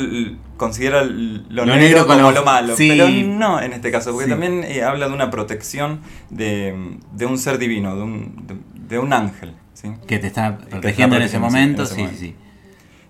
[0.57, 2.89] considera lo, Lo negro, negro como lo- lo malo, sí.
[2.89, 4.29] pero no en este caso, porque Sí.
[4.31, 8.55] también eh, habla de una protección de, de un ser divino, de un, de,
[8.89, 9.53] de un ángel.
[9.73, 9.93] ¿sí?
[10.05, 12.19] Que te está está protegiendo en ese sí, momento, en ese sí, momento.
[12.19, 12.35] sí.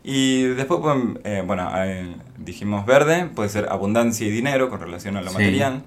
[0.04, 5.16] Y después, pueden, eh, bueno, eh, dijimos verde, puede ser abundancia y dinero con relación
[5.18, 5.36] a lo Sí.
[5.38, 5.84] material.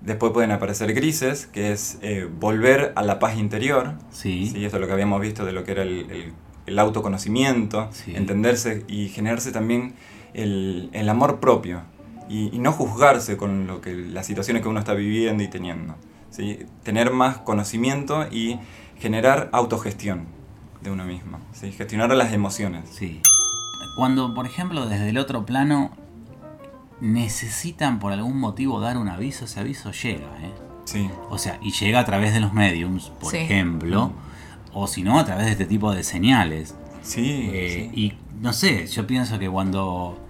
[0.00, 3.94] Después pueden aparecer grises, que es eh, volver a la paz interior.
[4.10, 4.46] Sí.
[4.48, 6.32] Sí, esto es lo que habíamos visto de lo que era el, el-
[6.64, 8.14] el autoconocimiento, Sí.
[8.16, 9.94] entenderse y generarse también
[10.32, 11.82] el, el amor propio
[12.28, 15.96] y, y no juzgarse con lo que, las situaciones que uno está viviendo y teniendo.
[16.30, 16.60] ¿sí?
[16.84, 18.58] Tener más conocimiento y
[18.98, 20.26] generar autogestión
[20.82, 21.70] de uno mismo, ¿sí?
[21.72, 22.88] gestionar las emociones.
[22.90, 23.20] Sí.
[23.96, 25.90] Cuando, por ejemplo, desde el otro plano
[27.00, 30.52] necesitan por algún motivo dar un aviso, ese aviso llega, ¿eh?
[30.84, 31.08] Sí.
[31.30, 33.38] O sea, y llega a través de los mediums, por Sí.
[33.38, 34.12] ejemplo,
[34.72, 36.74] o si no, a través de este tipo de señales.
[37.02, 38.00] Sí, Eh, sí.
[38.00, 40.21] Y no sé, yo pienso que cuando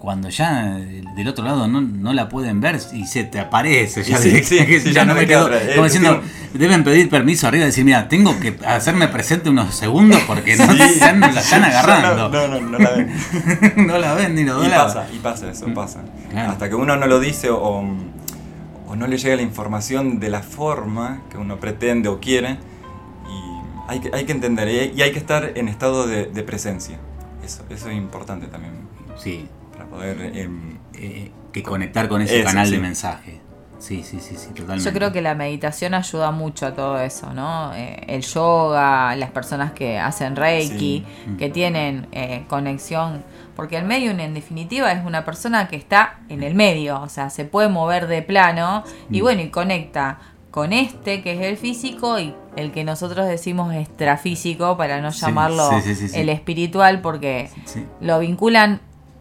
[0.00, 0.78] cuando ya
[1.14, 4.42] del otro lado no, no la pueden ver y se te aparece, ya, Sí, de-
[4.42, 5.52] sí, que sí, ya ya no me quedo.
[5.54, 6.22] Eh, Como diciendo,
[6.54, 10.72] deben pedir permiso arriba y decir, mira, tengo que hacerme presente unos segundos porque no,
[10.98, 12.28] ya no la están agarrando.
[12.30, 13.12] No, no, no, la ven.
[13.86, 16.00] no la ven ni los Y pasa, y pasa eso, pasa.
[16.30, 16.50] Claro.
[16.52, 17.58] Hasta que uno no lo dice o,
[18.88, 22.56] o no le llega la información de la forma que uno pretende o quiere.
[23.28, 26.24] Y hay que, hay que entender, y hay, y hay que estar en estado de,
[26.24, 26.98] de presencia.
[27.44, 28.72] Eso, eso es importante también
[29.18, 29.46] Sí,
[29.80, 30.36] para poder...
[30.36, 33.40] em, eh, que conectar con ese Eso, canal de mensaje.
[33.78, 34.84] Sí, sí, sí, sí, totalmente.
[34.84, 37.72] Yo creo que la meditación ayuda mucho a todo eso, ¿no?
[37.74, 41.36] Eh, el yoga, las personas que hacen reiki, Sí.
[41.38, 43.24] que tienen eh, conexión,
[43.56, 47.30] porque el medium en definitiva es una persona que está en el medio, o sea,
[47.30, 49.22] se puede mover de plano y Mm.
[49.22, 50.18] bueno, y conecta
[50.50, 55.20] con este que es el físico y el que nosotros decimos extrafísico para no Sí,
[55.22, 56.18] llamarlo sí, sí, sí, sí.
[56.20, 57.86] el espiritual porque Sí.
[58.00, 58.80] lo vinculan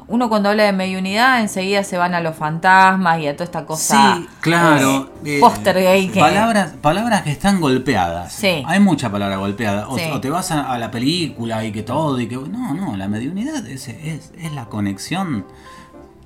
[0.10, 3.66] uno cuando habla de mediunidad enseguida se van a los fantasmas y a toda esta
[3.66, 5.10] cosa Sí, claro.
[5.24, 8.34] eh, eh, Postergate que- Palabras, palabras que están golpeadas.
[8.34, 8.64] Sí.
[8.66, 9.88] Hay mucha palabra golpeada.
[9.88, 10.06] O, Sí.
[10.12, 12.36] o te vas a, a la película y que todo y que.
[12.36, 15.46] No, no, la mediunidad es, es, es la conexión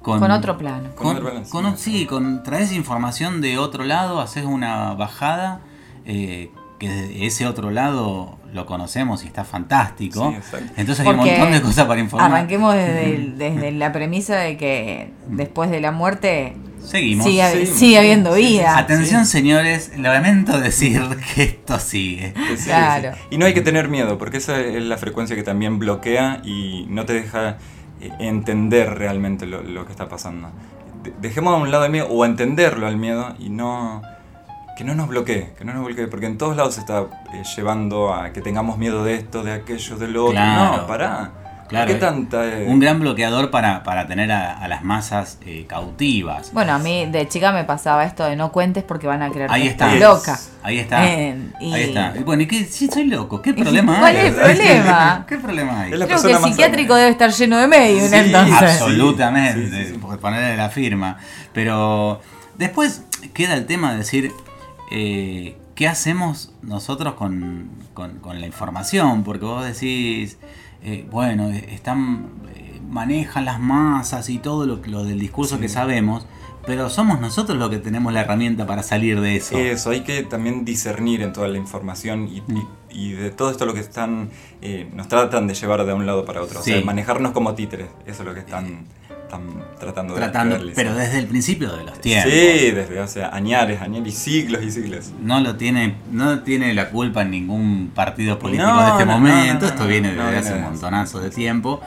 [0.02, 0.89] con, con otro plano.
[0.96, 5.60] Con sí, con traes información de otro lado, haces una bajada
[6.06, 6.52] eh,
[6.88, 10.30] que de ese otro lado lo conocemos y está fantástico.
[10.30, 10.74] Sí, exacto.
[10.78, 12.32] Entonces hay un Porque montón de cosas para informar.
[12.32, 17.26] Arranquemos desde, el- desde la premisa de que después de la muerte Seguimos.
[17.26, 18.78] sigue, sí, sigue habiendo vida.
[18.78, 21.02] Atención, señores, lamento decir
[21.36, 22.34] que esto sigue.
[22.34, 23.13] Que sí, Claro.
[23.13, 23.19] sí.
[23.32, 26.86] Y no hay que tener miedo, porque esa es la frecuencia que también bloquea y
[26.89, 27.58] no te deja
[28.02, 30.52] eh, entender realmente lo, lo que está pasando.
[31.04, 34.02] De- dejemos a un lado el miedo o entenderlo al miedo y no
[34.78, 37.02] que no nos bloquee, que no nos bloquee, porque en todos lados se está
[37.34, 40.40] eh, llevando a que tengamos miedo de esto, de aquello, de lo otro.
[40.44, 41.32] No, pará.
[41.70, 45.40] Claro, ¿Qué eh, tanta eh, Un gran bloqueador para, para tener a, a las masas
[45.46, 46.52] eh, cautivas.
[46.54, 49.50] Bueno, a mí de chica me pasaba esto de no cuentes porque van a creer
[49.50, 49.94] Ahí que está.
[49.94, 50.40] estás loca.
[50.62, 51.08] Ahí está.
[51.08, 52.14] Eh, y- Ahí está.
[52.26, 52.66] Bueno, ¿y qué?
[52.66, 54.28] Si soy loco, ¿qué problema ¿Cuál hay?
[54.28, 55.26] es el problema?
[55.30, 55.92] ¿Qué problema hay?
[55.94, 58.82] Creo que el psiquiátrico debe estar lleno de medios Sí, entonces.
[58.82, 59.98] Absolutamente, Sí, sí, sí.
[59.98, 61.18] por ponerle la firma.
[61.54, 62.22] Pero
[62.58, 64.32] después queda el tema de decir,
[64.93, 69.23] eh, ¿qué hacemos nosotros con, con- con la información?
[69.23, 70.38] Porque vos decís,
[70.84, 75.67] eh, bueno, eh, están eh, manejan las masas y todo lo, lo del discurso que
[75.67, 76.25] sabemos,
[76.65, 79.58] pero somos nosotros los que tenemos la herramienta para salir de eso.
[79.58, 82.58] Eso, hay que también discernir en toda la información y, Mm.
[82.58, 84.29] y- y de todo esto lo que están,
[84.62, 86.60] eh, nos tratan de llevar de un lado para otro.
[86.60, 88.86] O sea, manejarnos como títeres, eso es lo que están,
[89.34, 92.32] están tratando de Tratando, pero desde el principio de los tiempos.
[92.32, 95.12] Sí, desde, o sea, añares, añares y siglos y siglos.
[95.22, 99.12] No lo tiene, no tiene la culpa en ningún partido político No, de este no,
[99.13, 99.65] momento.
[99.65, 101.82] no, Esto viene desde hace un montonazo de tiempo.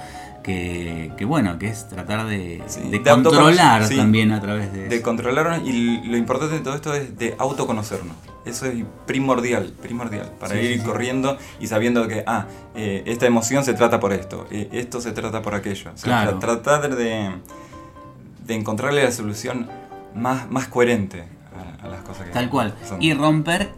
[0.46, 3.96] Que, que bueno, que es tratar de, Sí, de de controlar sí.
[3.96, 5.04] también a través de, De eso.
[5.04, 8.14] controlarnos y lo importante de todo esto es de autoconocernos.
[8.44, 13.64] Eso es primordial, primordial, para Sí, ir corriendo y sabiendo que, ah, eh, esta emoción
[13.64, 15.90] se trata por esto, eh, esto se trata por aquello.
[15.92, 16.38] O sea, Claro.
[16.38, 17.28] tratar de,
[18.46, 19.68] de encontrarle la solución
[20.14, 21.24] más, más coherente
[21.82, 22.72] a, a las cosas que Tal cual.
[22.88, 23.02] son.
[23.02, 23.70] Y romper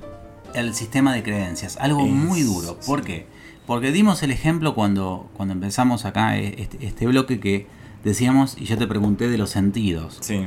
[0.52, 1.78] el sistema de creencias.
[1.80, 2.78] Algo Es- muy duro.
[2.86, 3.26] ¿Por qué?
[3.68, 7.66] Porque dimos el ejemplo cuando, cuando empezamos acá eh, este, este bloque que
[8.02, 10.18] decíamos, y yo te pregunté de los sentidos.
[10.22, 10.46] Sí,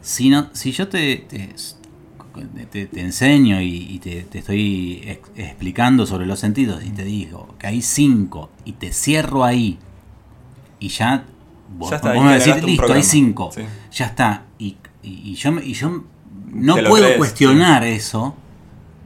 [0.00, 1.50] Si, no, si yo te, te,
[2.70, 7.04] te- te enseño y, y te, te estoy ex- explicando sobre los sentidos y te
[7.04, 9.78] digo que hay cinco y te cierro ahí
[10.78, 11.24] y ya,
[11.76, 13.02] vos, Ya está, vos me un listo, hay programa".
[13.02, 13.62] cinco, Sí.
[13.92, 14.44] ya está.
[14.58, 16.04] Y, y- y yo, y yo
[16.52, 18.34] no puedo crees, cuestionar eso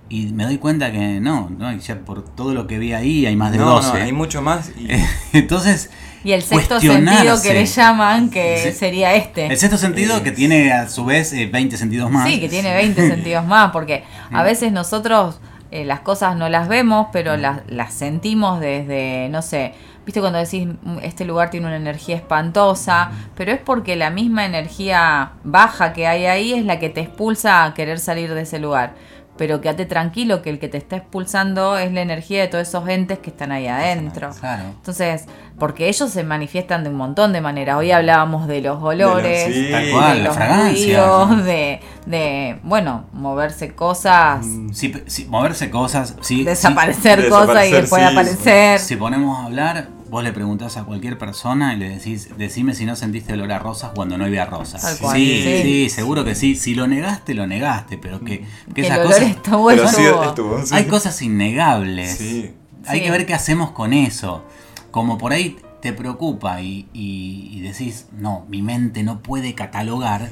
[0.09, 3.37] y me doy cuenta que no, no, ya por todo lo que vi ahí hay
[3.37, 3.89] más de no, 12.
[3.89, 4.89] no, hay mucho más y
[5.33, 5.91] Entonces,
[6.23, 8.73] Y el sexto sentido que le llaman, que Sí.
[8.79, 9.47] sería este.
[9.47, 12.29] el sexto sentido que tiene a su vez eh, 20 sentidos más.
[12.29, 14.45] Sí, que tiene 20 sentidos más, porque a Mm.
[14.45, 15.41] veces nosotros
[15.71, 19.75] eh, las cosas no las vemos, pero las, las sentimos desde, no sé,
[20.07, 24.45] viste cuando decís, "Mm, este lugar tiene una energía espantosa, pero es porque la misma
[24.47, 28.59] energía baja que hay ahí es la que te expulsa a querer salir de ese
[28.61, 28.95] lugar.
[29.37, 32.89] Pero quédate tranquilo que el que te está expulsando es la energía de todos esos
[32.89, 34.31] entes que están ahí adentro.
[34.39, 34.63] Claro.
[34.77, 35.27] Entonces,
[35.59, 37.77] porque ellos se manifiestan de un montón de maneras.
[37.77, 39.69] Hoy hablábamos de los olores, sí.
[39.73, 41.05] Tal cual, de los fragancia.
[41.07, 46.45] ruidos, de, de, bueno, moverse cosas, Sí, sí, moverse cosas, sí.
[46.45, 47.29] desaparecer sí.
[47.29, 48.09] cosas y después sí.
[48.13, 48.79] aparecer.
[48.79, 52.75] Si, si ponemos a hablar, vos le preguntás a cualquier persona y le decís, decime
[52.75, 54.99] si no sentiste olor a rosas cuando no había rosas.
[54.99, 55.61] Sí, sí.
[55.63, 56.55] sí, seguro que sí.
[56.55, 59.23] Si lo negaste, lo negaste, pero que, que Que esas cosas.
[59.23, 60.25] estuvo, pero sí estuvo.
[60.25, 60.63] estuvo.
[60.67, 60.75] sí.
[60.75, 62.17] Hay cosas innegables.
[62.19, 62.53] Sí.
[62.87, 63.05] Hay Sí.
[63.05, 64.45] que ver qué hacemos con eso.
[64.91, 70.29] Como por ahí te preocupa y, y- y decís, no, mi mente no puede catalogar,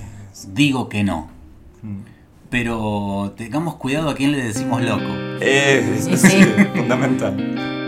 [0.54, 1.28] digo que no.
[1.82, 1.98] Mm.
[2.50, 5.02] Pero tengamos cuidado a quién le decimos loco.
[5.40, 6.08] Es,
[6.74, 7.82] fundamental.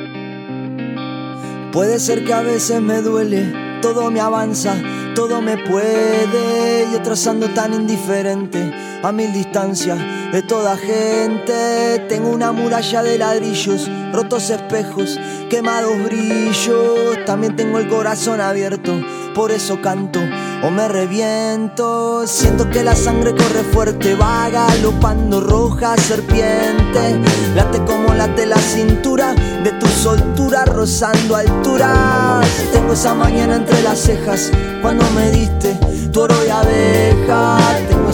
[1.74, 4.76] Puede ser que a veces me duele, todo me avanza,
[5.16, 6.86] todo me puede.
[6.92, 8.72] Yo trazando tan indiferente
[9.02, 9.98] a mil distancias
[10.30, 11.98] de toda gente.
[12.08, 15.18] Tengo una muralla de ladrillos, rotos espejos,
[15.54, 17.24] quemados brillos.
[17.26, 19.00] También tengo el corazón abierto,
[19.36, 20.18] por eso canto
[20.64, 22.26] o me reviento.
[22.26, 27.20] Siento que la sangre corre fuerte, va galopando roja serpiente.
[27.54, 29.32] Late como late la cintura
[29.62, 32.44] de tu soltura rozando alturas.
[32.72, 34.50] Tengo esa mañana entre las cejas
[34.82, 35.78] cuando me diste
[36.12, 37.58] tu oro y abeja.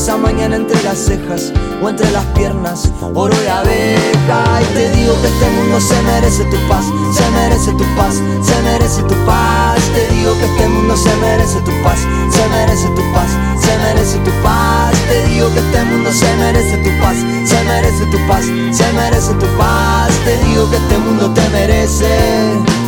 [0.00, 4.62] Esa mañana entre las cejas o entre las piernas, oro y abeja.
[4.62, 8.62] Y te digo que este mundo se merece tu paz, se merece tu paz, se
[8.62, 9.78] merece tu paz.
[9.92, 11.98] Te digo que este mundo se merece tu paz,
[12.30, 13.30] se merece tu paz,
[13.60, 14.94] se merece tu paz.
[15.06, 19.34] Te digo que este mundo se merece tu paz, se merece tu paz, se merece
[19.34, 20.10] tu paz.
[20.24, 22.79] Te digo que este mundo te merece.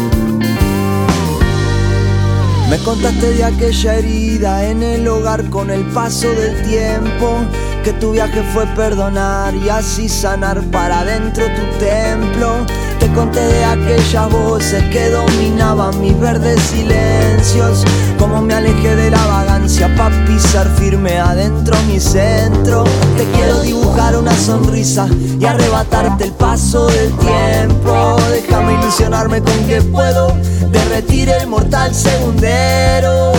[2.72, 7.36] Me contaste de aquella herida en el hogar con el paso del tiempo.
[7.84, 12.64] Que tu viaje fue perdonar y así sanar para dentro tu templo.
[13.02, 17.82] Te conté de aquellas voces que dominaban mis verdes silencios.
[18.16, 22.84] Como me alejé de la vagancia para pisar firme adentro mi centro.
[23.16, 25.08] Te quiero dibujar una sonrisa
[25.40, 28.18] y arrebatarte el paso del tiempo.
[28.30, 30.36] Déjame ilusionarme con que puedo
[30.70, 33.32] derretir el mortal segundero.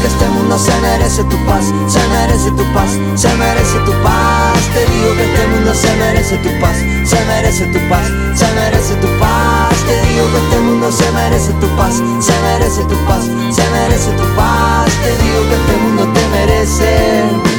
[0.00, 4.58] Que este mundo se merece tu paz, se merece tu paz, se merece tu paz.
[4.74, 8.94] Te digo que este mundo se merece tu paz, se merece tu paz, se merece
[8.96, 9.74] tu paz.
[9.86, 14.10] Te digo que este mundo se merece tu paz, se merece tu paz, se merece
[14.12, 14.90] tu paz.
[15.02, 17.55] Te digo que este mundo te merece.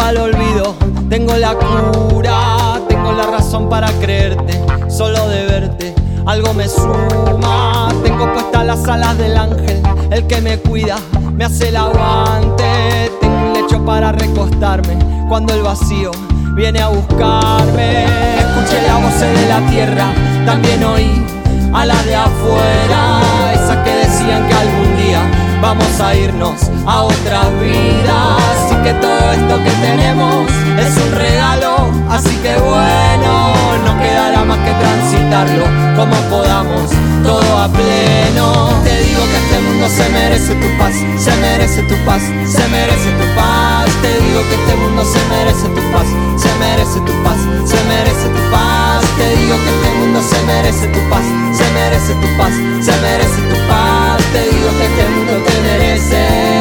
[0.00, 0.74] Para el olvido
[1.10, 5.94] tengo la cura, tengo la razón para creerte, solo de verte
[6.26, 7.88] algo me suma.
[8.02, 10.96] Tengo puestas las alas del ángel, el que me cuida,
[11.34, 13.10] me hace el aguante.
[13.20, 14.96] Tengo un lecho para recostarme
[15.28, 16.12] cuando el vacío
[16.54, 18.04] viene a buscarme.
[18.38, 20.14] Escuché la voz de la tierra,
[20.46, 21.26] también oí
[21.74, 23.20] a la de afuera,
[23.52, 25.20] esas que decían que algún día
[25.60, 30.46] vamos a irnos a otras vidas que todo esto que tenemos
[30.78, 33.52] es un regalo, así que bueno,
[33.84, 35.66] no quedará más que transitarlo
[35.96, 36.90] como podamos,
[37.22, 38.70] todo a pleno.
[38.84, 43.10] Te digo que este mundo se merece tu paz, se merece tu paz, se merece
[43.20, 43.86] tu paz.
[44.00, 46.06] Te digo que este mundo se merece tu paz,
[46.36, 49.04] se merece tu paz, se merece tu paz.
[49.18, 53.40] Te digo que este mundo se merece tu paz, se merece tu paz, se merece
[53.50, 54.22] tu paz.
[54.32, 56.59] Te digo que este mundo te merece.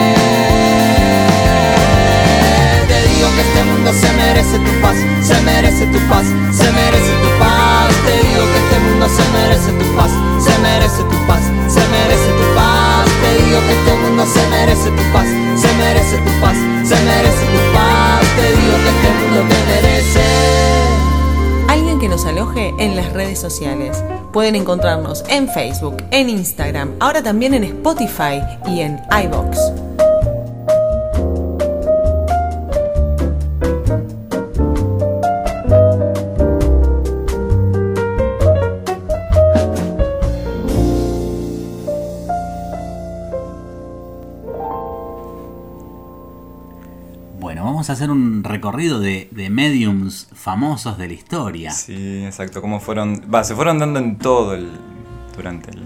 [13.26, 15.28] Te digo que este mundo se merece tu paz,
[15.60, 18.22] se merece tu paz, se merece tu paz.
[18.36, 20.26] Te digo que este mundo te merece.
[21.68, 24.04] Alguien que nos aloje en las redes sociales.
[24.32, 29.89] Pueden encontrarnos en Facebook, en Instagram, ahora también en Spotify y en iBox.
[47.90, 51.72] Vamos a hacer un recorrido de, de mediums famosos de la historia.
[51.72, 52.62] Sí, exacto.
[52.62, 53.24] Cómo fueron.
[53.34, 54.70] Va, se fueron dando en todo el.
[55.36, 55.84] Durante el.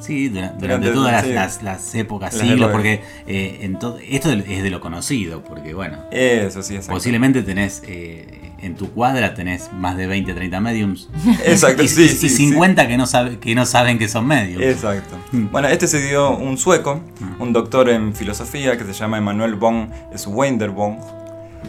[0.00, 1.32] Sí, dura- durante, Durante- todas las, sí.
[1.32, 2.72] las- las épocas, Las siglos, épocas.
[2.72, 3.78] porque eh, en
[4.08, 6.94] esto es de lo conocido, porque bueno, Eso sí, exacto.
[6.94, 11.08] posiblemente tenés eh, en tu cuadra tenés más de 20, 30 mediums.
[11.44, 12.36] Exacto, y, sí, y- sí, y sí.
[12.50, 14.62] 50 que, no sabe, que no saben que son mediums.
[14.64, 15.16] Exacto.
[15.32, 15.46] Mm.
[15.50, 17.00] Bueno, este se dio un sueco,
[17.38, 20.98] un doctor en filosofía que se llama Emanuel von Schweinderborn.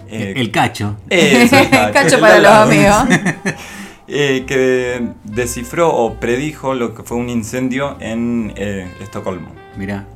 [0.09, 0.97] Eh, el cacho.
[1.09, 2.95] El Cacho para los amigos.
[4.11, 9.49] Eh, que descifró o predijo lo que fue un incendio en eh, Estocolmo.
[9.77, 10.07] Mirá.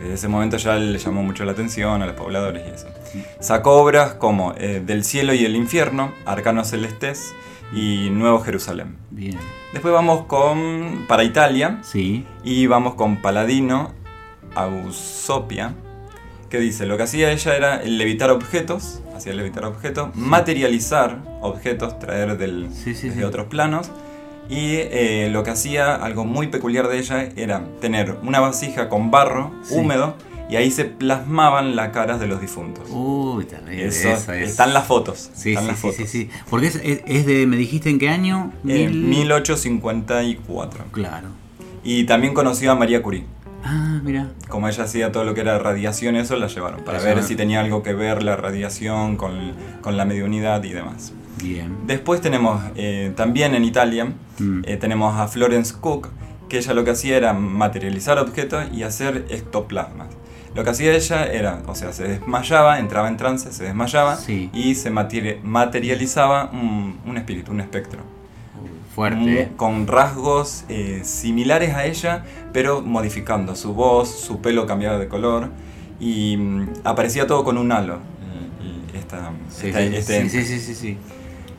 [0.00, 2.88] Desde ese momento ya le llamó mucho la atención a los pobladores y eso.
[3.40, 7.32] Sacó obras como eh, Del cielo y el infierno, Arcanos celestes
[7.72, 8.96] y Nuevo Jerusalén.
[9.10, 9.38] Bien.
[9.72, 12.24] Después vamos con para Italia Sí.
[12.44, 13.92] y vamos con Paladino
[14.54, 15.74] Ausopia,
[16.48, 22.36] que dice, lo que hacía ella era levitar objetos, hacía levitar objetos, materializar objetos, traer
[22.38, 23.24] del, Sí, sí, desde sí.
[23.24, 23.90] otros planos.
[24.48, 29.10] Y eh, lo que hacía, algo muy peculiar de ella, era tener una vasija con
[29.10, 30.14] barro húmedo
[30.48, 32.88] y ahí se plasmaban las caras de los difuntos.
[32.90, 33.86] Uy, terrible.
[33.86, 34.50] Eso, eso es.
[34.50, 35.30] Están las fotos.
[35.34, 35.96] Sí, están sí, las sí, fotos.
[35.96, 36.30] sí, sí.
[36.48, 36.66] Porque
[37.06, 38.52] es, de, ¿me dijiste en qué año?
[38.64, 39.26] En Mil-
[39.80, 40.84] 1854.
[40.92, 41.28] Claro.
[41.84, 43.24] Y también conoció a María Curie.
[43.68, 44.28] Ah, mira.
[44.48, 47.28] como ella hacía todo lo que era radiación, eso la llevaron para La ver llevaron.
[47.28, 51.12] si tenía algo que ver la radiación con, con la mediunidad y demás.
[51.42, 51.76] Bien.
[51.86, 54.62] Después tenemos eh, también en Italia, Mm.
[54.66, 56.10] eh, tenemos a Florence Cook,
[56.48, 60.08] que ella lo que hacía era materializar objetos y hacer ectoplasmas.
[60.56, 64.48] Lo que hacía ella era, o sea, se desmayaba, entraba en trance, se desmayaba Sí.
[64.54, 68.00] y se materi- materializaba un, un espíritu, un espectro.
[68.94, 69.18] Fuerte.
[69.50, 75.06] Mu- Con rasgos eh, similares a ella, pero modificando su voz, su pelo cambiaba de
[75.08, 75.50] color
[76.00, 77.98] y mm, aparecía todo con un halo.
[78.62, 80.98] y- y esta- Sí, esta- sí, este sí, sí, sí, sí.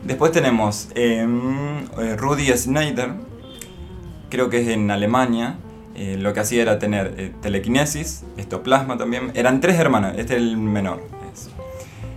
[0.04, 1.28] Después tenemos eh,
[2.00, 3.12] eh, Rudy Snyder,
[4.30, 5.58] creo que es en Alemania,
[5.98, 9.32] eh, lo que hacía era tener eh, telequinesis, estoplasma también.
[9.34, 11.02] Eran tres hermanos, este es el menor.
[11.34, 11.50] es.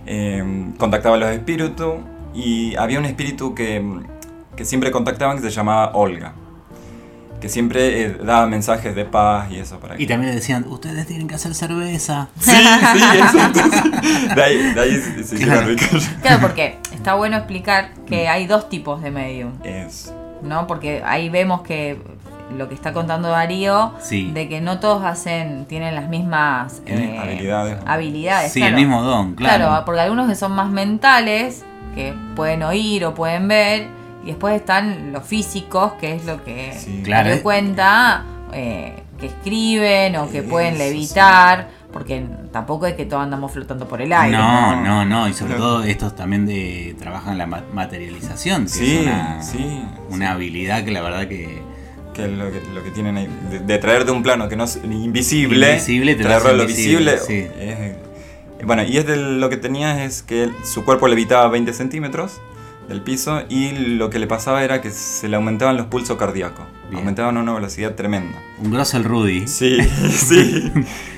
[0.05, 0.43] Eh,
[0.77, 1.95] contactaba a los espíritus
[2.33, 3.83] y había un espíritu que,
[4.55, 6.33] que siempre contactaban que se llamaba Olga.
[7.39, 11.07] Que siempre eh, daba mensajes de paz y eso para Y también le decían, ustedes
[11.07, 12.29] tienen que hacer cerveza.
[12.39, 13.59] Sí, sí, exacto.
[13.71, 14.35] sí.
[14.35, 15.67] De ahí, de ahí se, se Claro.
[16.39, 20.13] porque está bueno explicar que hay dos tipos de medium, Es.
[20.43, 20.67] ¿no?
[20.67, 21.97] Porque ahí vemos que
[22.57, 24.31] lo que está contando Darío, Sí.
[24.31, 27.77] de que no todos hacen, tienen las mismas Tienen habilidades.
[27.85, 28.75] habilidades, Sí, claro.
[28.77, 29.83] el mismo don, claro.
[29.85, 31.63] porque algunos que son más mentales,
[31.95, 33.87] que pueden oír o pueden ver,
[34.23, 37.01] y después están los físicos, que es lo que Sí.
[37.03, 37.31] Claro.
[37.41, 38.23] Cuenta,
[38.53, 44.01] eh, que escriben o que pueden levitar, porque tampoco es que todos andamos flotando por
[44.01, 44.35] el aire.
[44.37, 45.63] No, no, no, y sobre Claro.
[45.63, 50.31] todo estos también de trabajan la ma- materialización, que Sí, es una, sí, una sí.
[50.33, 51.61] habilidad que la verdad que
[52.13, 53.27] Que lo que, lo que tienen ahí.
[53.49, 55.69] De, de traer de un plano que no es invisible.
[55.71, 57.17] Invisible, traerlo a lo visible.
[57.19, 57.47] sí.
[58.65, 62.41] bueno, y es de lo que tenía es que su cuerpo levitaba 20 centímetros
[62.87, 66.65] del piso y lo que le pasaba era que se le aumentaban los pulsos cardíacos.
[66.89, 66.99] Bien.
[66.99, 68.37] Aumentaban a una velocidad tremenda.
[68.59, 69.47] un grosso el Rudy.
[69.47, 69.77] Sí,
[70.09, 70.71] sí.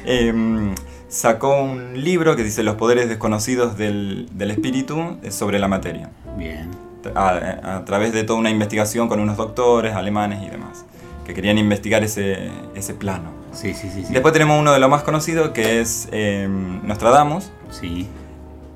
[0.05, 0.75] Em,
[1.07, 6.11] sacó un libro que dice Los poderes desconocidos del, del espíritu eh, sobre la materia.
[6.37, 6.69] Bien.
[7.15, 10.85] A, a través de toda una investigación con unos doctores alemanes y demás,
[11.25, 13.31] que querían investigar ese, ese plano.
[13.53, 14.13] Sí, sí, sí, sí.
[14.13, 17.51] Después tenemos uno de los más conocidos que es em, Nostradamus.
[17.69, 18.07] Sí.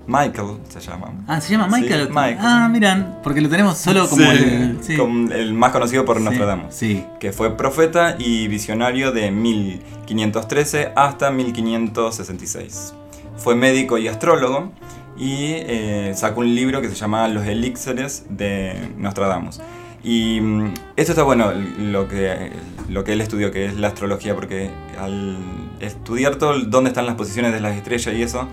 [0.10, 1.12] Michael se llama.
[1.28, 2.04] Ah, se llama Michael.
[2.08, 2.38] Sí, Michael.
[2.40, 4.78] Ah, miran, porque lo tenemos solo como Sí, el.
[4.82, 4.96] Sí.
[4.96, 6.74] como el más conocido por Nostradamus.
[6.74, 7.04] Sí.
[7.20, 12.94] que fue profeta y visionario de 1513 hasta 1566.
[13.38, 14.72] Fue médico y astrólogo
[15.18, 19.59] y eh, sacó un libro que se llama Los elixires de Nostradamus.
[20.03, 22.51] Y mm, esto está bueno, lo que,
[22.89, 25.38] lo que él estudió, que es la astrología, porque al
[25.80, 28.47] estudiar todo dónde están las posiciones de las estrellas y eso,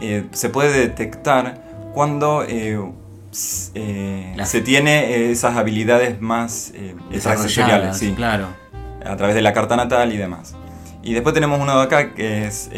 [0.00, 1.62] eh, se puede detectar
[1.94, 2.78] cuando eh,
[3.74, 6.72] eh, Las- se tiene esas habilidades más
[7.12, 8.48] extrasensoriales, sí, claro.
[9.04, 10.54] a través de la carta natal y demás.
[11.02, 12.68] Y después tenemos uno de acá que es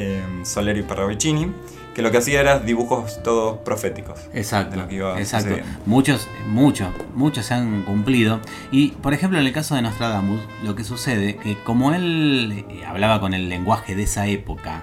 [0.44, 1.52] Soleri Parravicini,
[1.98, 4.20] que lo que hacía era dibujos todos proféticos.
[4.32, 5.56] Exacto, de lo que iba exacto.
[5.84, 6.86] Muchos, muchos,
[7.16, 8.38] muchos se han cumplido.
[8.70, 12.84] Y por ejemplo, en el caso de Nostradamus, lo que sucede que como él eh,
[12.86, 14.82] hablaba con el lenguaje de esa época,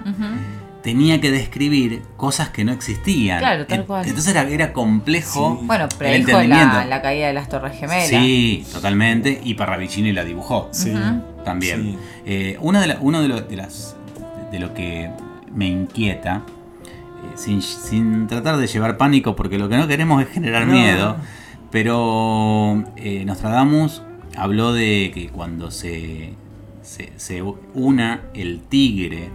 [0.82, 3.38] tenía que describir cosas que no existían.
[3.38, 4.06] Claro, tal cual.
[4.06, 5.56] Entonces era, era complejo.
[5.58, 5.66] Sí.
[5.66, 6.74] Bueno, el predijo entendimiento.
[6.76, 8.08] la, la caída de las Torres Gemelas.
[8.08, 9.40] Sí, totalmente.
[9.42, 10.68] Y Parravicini la dibujó.
[10.72, 10.92] Sí.
[11.46, 11.82] También.
[11.82, 11.98] Sí.
[12.26, 13.96] Eh, una de la- uno de, lo, de las
[14.52, 15.10] de lo que
[15.52, 16.42] me inquieta,
[17.36, 20.72] sin, sin tratar de llevar pánico, porque lo que no queremos es generar No.
[20.74, 21.16] miedo,
[21.70, 24.02] pero eh, Nostradamus
[24.36, 26.32] habló de que cuando se,
[26.82, 27.42] se, se
[27.74, 29.28] una el tigre,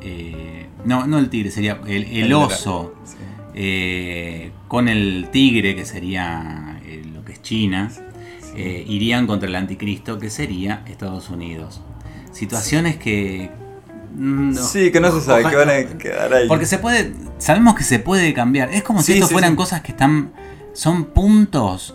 [0.00, 3.16] eh, no, no el tigre, sería el, el El- oso Sí.
[3.54, 7.90] eh, con el tigre, que sería eh, lo que es China,
[8.56, 11.80] irían contra el anticristo, que sería Estados Unidos.
[12.32, 13.50] Situaciones que...
[14.14, 16.48] mm, no- Sí, que no se sabe, que van a quedar ahí.
[16.48, 18.72] Porque se puede, sabemos que se puede cambiar.
[18.72, 19.56] Es como si Sí, esto sí, fueran sí.
[19.56, 20.32] cosas que están,
[20.72, 21.94] son puntos,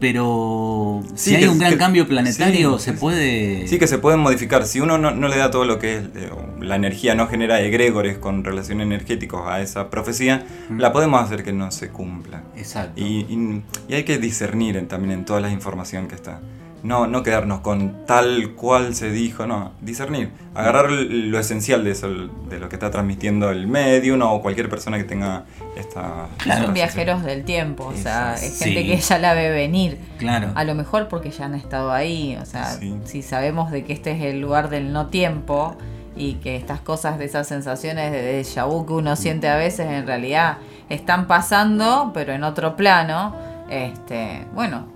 [0.00, 3.68] pero si hay que- un gran que- cambio planetario sí, se puede...
[3.68, 4.66] Sí, que se pueden modificar.
[4.66, 7.60] Si uno no, no le da todo lo que es eh, la energía, no genera
[7.60, 10.78] egregores con relación energéticos a esa profecía, Mm.
[10.80, 12.42] la podemos hacer que no se cumpla.
[12.56, 13.00] Exacto.
[13.00, 16.40] Y, y- y hay que discernir en- también en toda la información que está.
[16.82, 20.32] No, no quedarnos con tal cual se dijo, no, discernir.
[20.54, 24.98] Agarrar lo esencial de eso, de lo que está transmitiendo el medium o cualquier persona
[24.98, 25.44] que tenga
[25.76, 26.26] esta...
[26.38, 26.64] Claro.
[26.64, 28.64] Son viajeros del tiempo, o sea, es Sí.
[28.64, 29.98] gente que ya la ve venir.
[30.18, 30.50] Claro.
[30.56, 32.98] A lo mejor porque ya han estado ahí, o sea, Sí.
[33.04, 35.76] si sabemos de que este es el lugar del no tiempo
[36.16, 39.86] y que estas cosas de esas sensaciones de déjà vu que uno siente a veces
[39.86, 40.58] en realidad
[40.90, 43.34] están pasando, pero en otro plano,
[43.70, 44.86] este, bueno,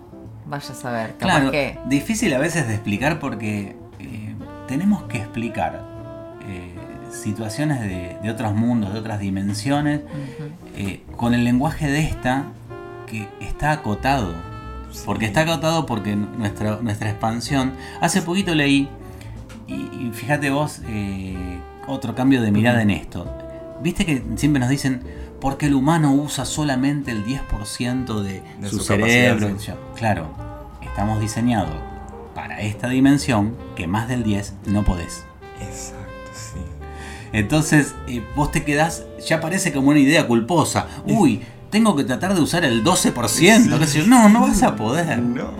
[0.46, 4.34] vaya a saber, capaz Claro, que difícil a veces de explicar porque eh,
[4.68, 5.84] tenemos que explicar
[6.48, 6.74] eh,
[7.10, 10.02] situaciones de, de otros mundos, de otras dimensiones,
[10.76, 12.44] eh, con el lenguaje de esta
[13.06, 14.34] que está acotado.
[15.04, 17.72] Porque está acotado porque nuestra, nuestra expansión.
[18.00, 18.88] Hace poquito leí,
[19.66, 20.80] y, y fíjate vos,
[21.86, 23.26] otro cambio de mirada en esto.
[23.82, 25.02] Viste que siempre nos dicen,
[25.40, 29.50] porque el humano usa solamente el 10% de, De su, su cerebro.
[29.58, 29.72] sí.
[29.96, 30.28] Claro,
[30.82, 31.74] estamos diseñados
[32.34, 35.24] para esta dimensión que más del 10 no podés.
[35.60, 36.60] Exacto, sí.
[37.32, 40.86] Entonces, eh, vos te quedás, ya parece como una idea culposa.
[41.06, 43.78] Uy, tengo que tratar de usar el 12%.
[43.78, 44.06] qué sé yo.
[44.06, 45.18] No, no vas a poder.
[45.18, 45.50] No.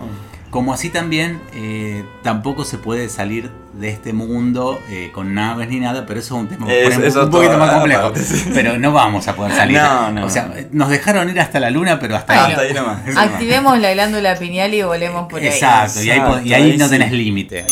[0.49, 5.79] Como así también eh, tampoco se puede salir de este mundo eh, con naves ni
[5.79, 8.13] nada, pero eso es un tema Es- un poquito más complejo.
[8.15, 8.49] sí.
[8.53, 9.77] Pero no vamos a poder salir.
[9.77, 10.25] No, no.
[10.25, 12.67] O sea, nos dejaron ir hasta la luna, pero hasta Hasta ahí.
[12.69, 13.01] ahí nomás.
[13.17, 15.47] Activemos la glándula pineal y volemos por ahí.
[15.47, 17.65] Exacto, y ahí, po- y Exacto, ahí no tenés límite.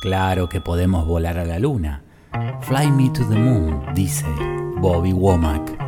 [0.00, 2.02] Claro que podemos volar a la luna.
[2.62, 4.26] Fly me to the moon, dice
[4.78, 5.85] Bobby Womack.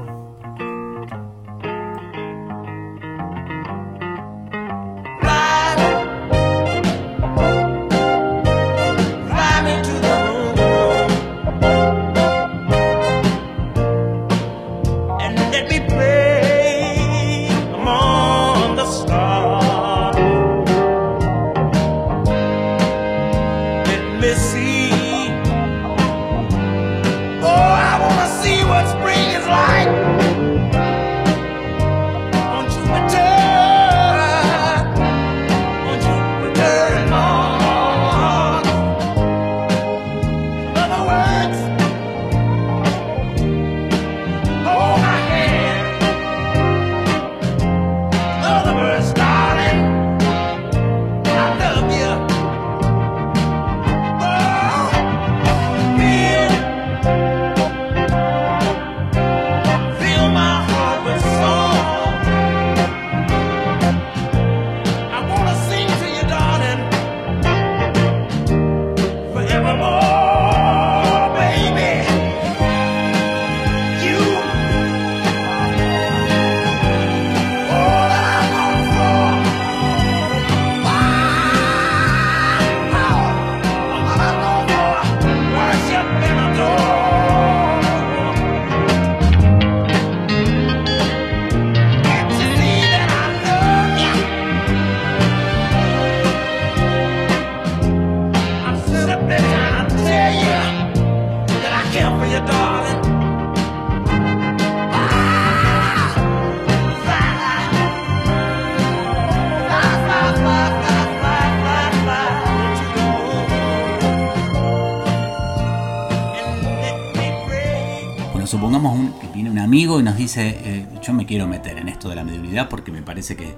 [123.18, 123.54] Parece que...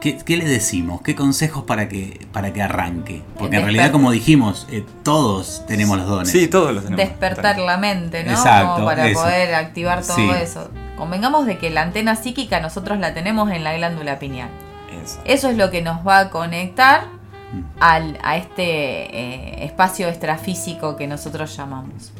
[0.00, 1.02] ¿Qué, qué le decimos?
[1.02, 3.22] ¿Qué consejos para que, para que arranque?
[3.38, 6.30] Porque en realidad, como dijimos, eh, todos tenemos los dones.
[6.30, 7.04] Sí, todos los tenemos.
[7.06, 8.30] Despertar la mente, ¿no?
[8.32, 9.20] Exacto, Como para eso.
[9.20, 10.28] poder activar todo Sí.
[10.42, 10.70] eso.
[10.96, 14.48] Convengamos de que la antena psíquica nosotros la tenemos en la glándula pineal.
[15.04, 15.18] Eso.
[15.26, 17.04] Eso es lo que nos va a conectar
[17.78, 22.12] al, a este eh, espacio extrafísico que nosotros llamamos.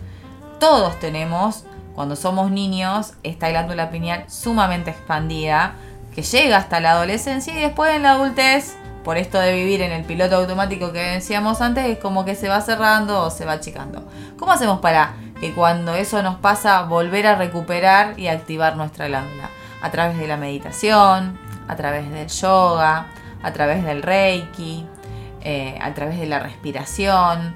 [0.58, 5.74] Todos tenemos, cuando somos niños, esta glándula pineal sumamente expandida
[6.14, 9.92] que llega hasta la adolescencia y después en la adultez, por esto de vivir en
[9.92, 13.52] el piloto automático que decíamos antes, es como que se va cerrando o se va
[13.52, 14.06] achicando.
[14.38, 19.50] ¿Cómo hacemos para que cuando eso nos pasa volver a recuperar y activar nuestra glándula?
[19.82, 23.06] A través de la meditación, a través del yoga,
[23.42, 24.86] a través del reiki,
[25.42, 27.54] eh, a través de la respiración.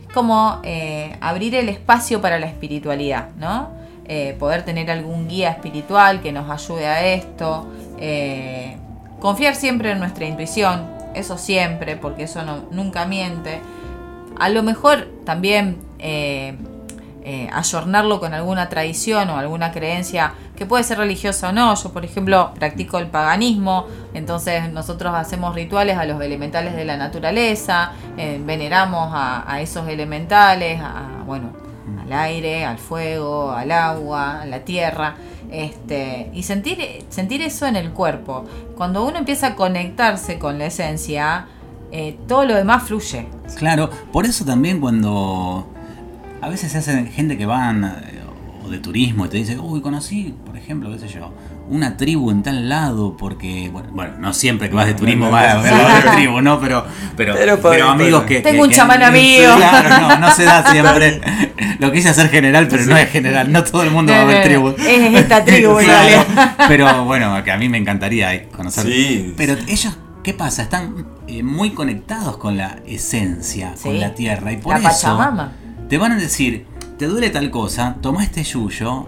[0.00, 3.70] Es como eh, abrir el espacio para la espiritualidad, ¿no?
[4.08, 7.66] Eh, poder tener algún guía espiritual que nos ayude a esto.
[7.98, 8.76] Eh,
[9.20, 13.60] confiar siempre en nuestra intuición, eso siempre, porque eso nunca miente.
[14.38, 16.56] A lo mejor también eh,
[17.28, 21.74] eh, ayornarlo con alguna tradición o alguna creencia que puede ser religiosa o no.
[21.74, 26.96] Yo, por ejemplo, practico el paganismo, entonces nosotros hacemos rituales a los elementales de la
[26.96, 31.50] naturaleza, eh, veneramos a, a esos elementales, a, bueno,
[32.00, 35.16] al aire, al fuego, al agua, a la tierra.
[35.50, 36.78] Este, y sentir,
[37.08, 38.44] sentir eso en el cuerpo.
[38.76, 41.46] Cuando uno empieza a conectarse con la esencia,
[41.92, 43.26] eh, todo lo demás fluye.
[43.56, 45.72] Claro, por eso también cuando
[46.40, 48.20] a veces se hacen gente que van eh,
[48.64, 51.30] o de turismo y te dice, uy, conocí, por ejemplo, qué sé yo,
[51.68, 55.54] una tribu en tal lado, porque, bueno, bueno, no siempre que vas de turismo vas
[55.54, 56.60] a ver a una tribu, ¿no?
[56.60, 56.84] Pero,
[57.16, 58.40] pero, Pero amigos que...
[58.40, 59.56] Tengo que- un que- chamán amigo.
[59.56, 61.20] Claro, no, no se da siempre.
[61.78, 64.42] Lo quise hacer general, pero no es general, no todo el mundo va a ver
[64.44, 64.68] tribu.
[64.78, 66.24] Es esta tribu, Claro,
[66.68, 68.84] pero bueno, que a mí me encantaría conocer.
[68.86, 69.34] Sí.
[69.36, 70.62] Pero ellos, ¿qué pasa?
[70.62, 74.52] Están eh, muy conectados con la esencia, con la tierra.
[74.52, 75.52] Y por La eso Pachamama.
[75.88, 76.66] te van a decir,
[76.98, 79.06] te duele tal cosa, toma este yuyo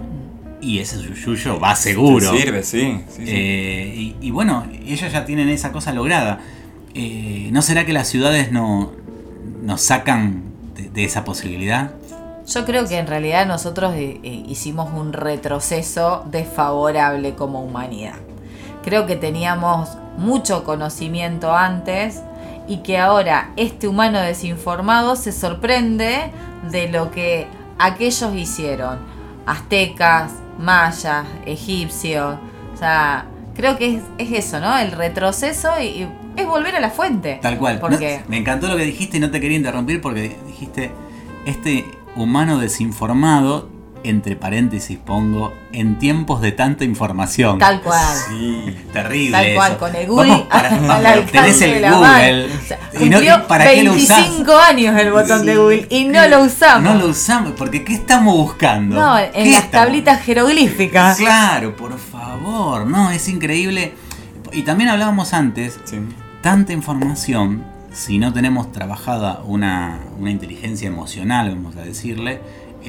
[0.60, 2.30] y ese yuyo va seguro.
[2.32, 3.00] Te sirve, sí.
[3.08, 3.24] sí, sí.
[3.26, 6.40] Eh, y, y bueno, ellos ya tienen esa cosa lograda.
[6.94, 8.92] Eh, ¿No será que las ciudades no
[9.62, 10.42] nos sacan
[10.74, 11.92] de, de esa posibilidad?
[12.46, 18.14] Yo creo que en realidad nosotros eh, hicimos un retroceso desfavorable como humanidad.
[18.82, 22.22] creo que teníamos mucho conocimiento antes
[22.66, 26.30] y que ahora este humano desinformado se sorprende
[26.70, 27.46] de lo que
[27.78, 28.98] aquellos hicieron.
[29.46, 32.38] Aztecas, mayas, egipcios.
[32.74, 34.76] O sea, creo que es, es eso, ¿no?
[34.78, 37.38] El retroceso y, y es volver a la fuente.
[37.42, 37.78] Tal cual.
[37.80, 40.90] Porque No, me encantó lo que dijiste y no te quería interrumpir porque dijiste,
[41.46, 41.84] este
[42.16, 43.68] humano desinformado,
[44.04, 47.58] entre paréntesis pongo, en tiempos de tanta información.
[47.58, 48.16] tal cual.
[48.28, 48.76] Sí.
[48.92, 49.32] Terrible.
[49.32, 49.78] Tal cual, eso.
[49.80, 52.08] con el Google Vamos para- al tenés de el la Google.
[52.08, 52.54] mano.
[52.62, 53.92] O sea, y no, ¿Para qué lo?
[53.92, 55.56] 25 años el botón de.
[55.56, 56.82] Google y no lo usamos.
[56.82, 58.96] No lo usamos, porque ¿qué estamos buscando?
[58.96, 61.16] No, en ¿Qué las estamos- tablitas jeroglíficas.
[61.18, 63.94] Claro, por favor, no, es increíble.
[64.52, 65.98] Y también hablábamos antes, Sí.
[66.42, 72.40] tanta información, si no tenemos trabajada una, una inteligencia emocional, vamos a decirle,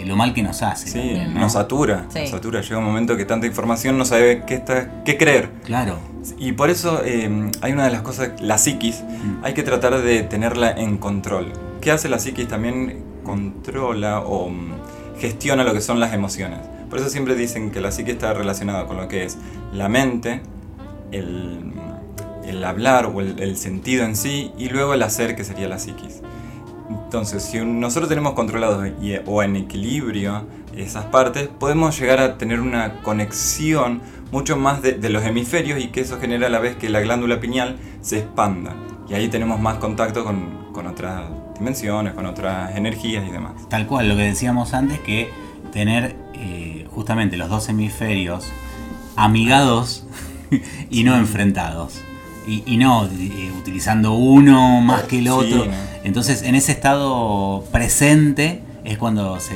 [0.06, 0.88] lo mal que nos hace.
[0.88, 1.40] Sí, también, ¿no?
[1.42, 2.20] nos satura, Sí.
[2.22, 2.62] nos satura.
[2.62, 5.50] Llega un momento que tanta información no sabe qué, está, qué creer.
[5.66, 5.98] Claro,
[6.38, 9.44] Y por eso eh, hay una de las cosas, la psiquis, Mm.
[9.44, 11.54] hay que tratar de tenerla en control.
[11.82, 12.48] ¿Qué hace la psiquis?
[12.48, 14.72] También controla o mm,
[15.20, 16.60] gestiona lo que son las emociones.
[16.90, 19.38] Por eso siempre dicen que la psiquis está relacionada con lo que es
[19.74, 20.42] la mente,
[21.12, 21.72] el,
[22.46, 25.80] el hablar o el, el sentido en sí, y luego el hacer, que sería la
[25.80, 26.22] psiquis.
[27.10, 30.44] Entonces, si nosotros tenemos controlado y- o en equilibrio
[30.78, 35.88] esas partes, podemos llegar a tener una conexión mucho más de, de los hemisferios y
[35.88, 38.76] que eso genera a la vez que la glándula pineal se expanda.
[39.10, 41.24] Y ahí tenemos más contacto con, con otras
[41.58, 43.54] dimensiones, con otras energías y demás.
[43.70, 45.32] tal cual, lo que decíamos antes, que
[45.72, 48.46] tener eh, justamente los dos hemisferios
[49.16, 50.06] amigados
[50.92, 52.02] y no enfrentados.
[52.50, 55.66] Y, y no eh, utilizando uno más que el Sí, otro.
[56.04, 59.56] Entonces, en ese estado presente es cuando se,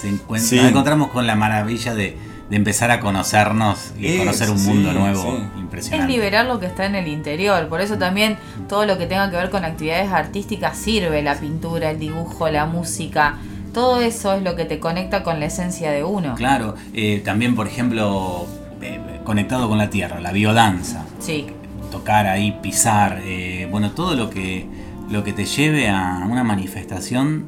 [0.00, 0.56] se encuent- Sí.
[0.56, 2.16] nos encontramos con la maravilla de,
[2.50, 5.28] de empezar a conocernos y conocer un sí, mundo nuevo sí.
[5.54, 6.12] Es impresionante.
[6.12, 7.68] liberar lo que está en el interior.
[7.68, 8.36] Por eso también
[8.68, 11.22] todo lo que tenga que ver con actividades artísticas sirve.
[11.22, 13.36] La pintura, el dibujo, la música.
[13.72, 16.34] Todo eso es lo que te conecta con la esencia de uno.
[16.34, 18.46] Claro, eh, también, por ejemplo,
[18.82, 21.04] eh, conectado con la tierra, la biodanza.
[21.18, 21.46] Sí.
[21.94, 24.66] Tocar ahí, pisar, eh, bueno, todo lo que,
[25.10, 27.46] lo que te lleve a una manifestación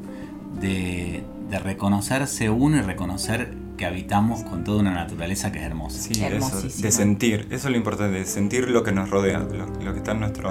[0.60, 5.98] de, de reconocerse uno y reconocer que habitamos con toda una naturaleza que es hermosa.
[5.98, 9.66] Sí, eso, de sentir, eso es lo importante, de sentir lo que nos rodea, lo,
[9.66, 10.48] lo que está a nuestro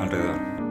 [0.00, 0.61] alrededor.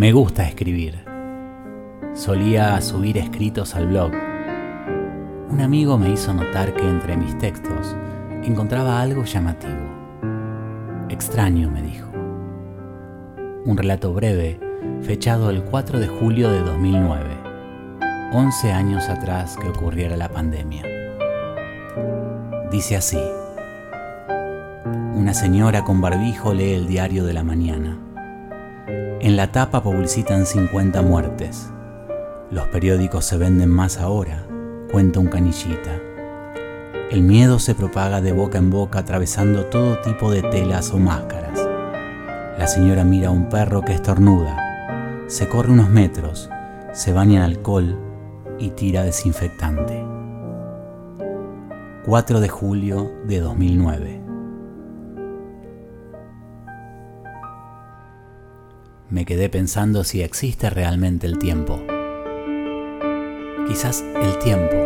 [0.00, 1.04] Me gusta escribir.
[2.14, 4.10] Solía subir escritos al blog.
[5.50, 7.94] Un amigo me hizo notar que entre mis textos
[8.42, 9.76] encontraba algo llamativo.
[11.10, 12.08] Extraño, me dijo.
[13.66, 14.58] Un relato breve,
[15.02, 17.36] fechado el 4 de julio de 2009,
[18.32, 20.82] 11 años atrás que ocurriera la pandemia.
[22.72, 23.20] Dice así.
[25.14, 27.98] Una señora con barbijo lee el diario de la mañana.
[29.22, 31.68] En la tapa publicitan 50 muertes.
[32.50, 34.46] Los periódicos se venden más ahora,
[34.90, 36.00] cuenta un canillita.
[37.10, 41.60] El miedo se propaga de boca en boca atravesando todo tipo de telas o máscaras.
[42.58, 44.56] La señora mira a un perro que estornuda.
[45.26, 46.48] Se corre unos metros,
[46.94, 47.98] se baña en alcohol
[48.58, 50.02] y tira desinfectante.
[52.06, 54.19] 4 de julio de 2009.
[59.10, 61.82] Me quedé pensando si existe realmente el tiempo.
[63.66, 64.76] Quizás el tiempo.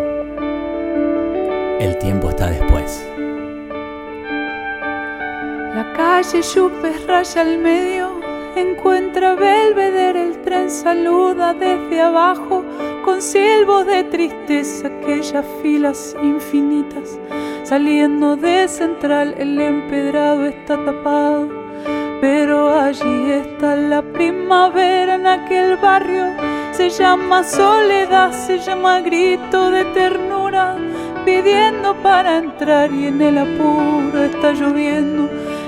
[1.78, 3.06] El tiempo está después.
[5.74, 8.18] La calle Yupes raya al medio,
[8.56, 12.64] encuentra Belvedere, el tren saluda desde abajo
[13.04, 17.18] con silbos de tristeza aquellas filas infinitas.
[17.64, 21.63] Saliendo de central el empedrado está tapado,
[22.24, 26.24] pero allí está la primavera en aquel barrio.
[26.72, 30.74] Se llama soledad, se llama grito de ternura,
[31.26, 35.28] pidiendo para entrar y en el apuro está lloviendo.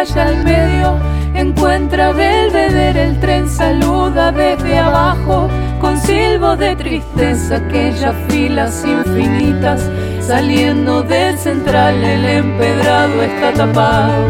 [0.00, 0.98] Al medio,
[1.34, 5.46] encuentra Belvedere, el tren saluda desde abajo,
[5.78, 9.90] con silbo de tristeza, aquellas filas infinitas,
[10.22, 14.26] saliendo del central, el empedrado está tapado,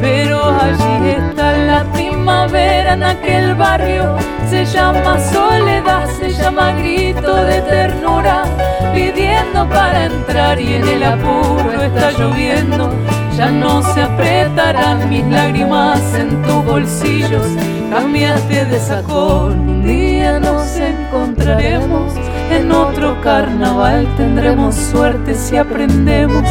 [0.00, 4.16] pero allí está la primavera en aquel barrio,
[4.50, 8.42] se llama soledad, se llama grito de ternura,
[8.92, 13.11] pidiendo para entrar y en el apuro está lloviendo.
[13.42, 17.44] Ya no se apretarán mis lágrimas en tus bolsillos,
[17.90, 19.68] cambiaste de sacón.
[19.68, 22.12] Un día nos encontraremos
[22.52, 26.44] en otro carnaval, tendremos suerte si aprendemos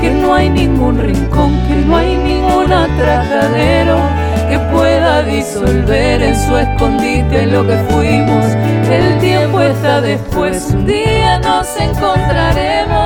[0.00, 3.98] que no hay ningún rincón, que no hay ningún atracadero
[4.48, 8.44] que pueda disolver en su escondite lo que fuimos.
[8.88, 13.05] El tiempo está después, un día nos encontraremos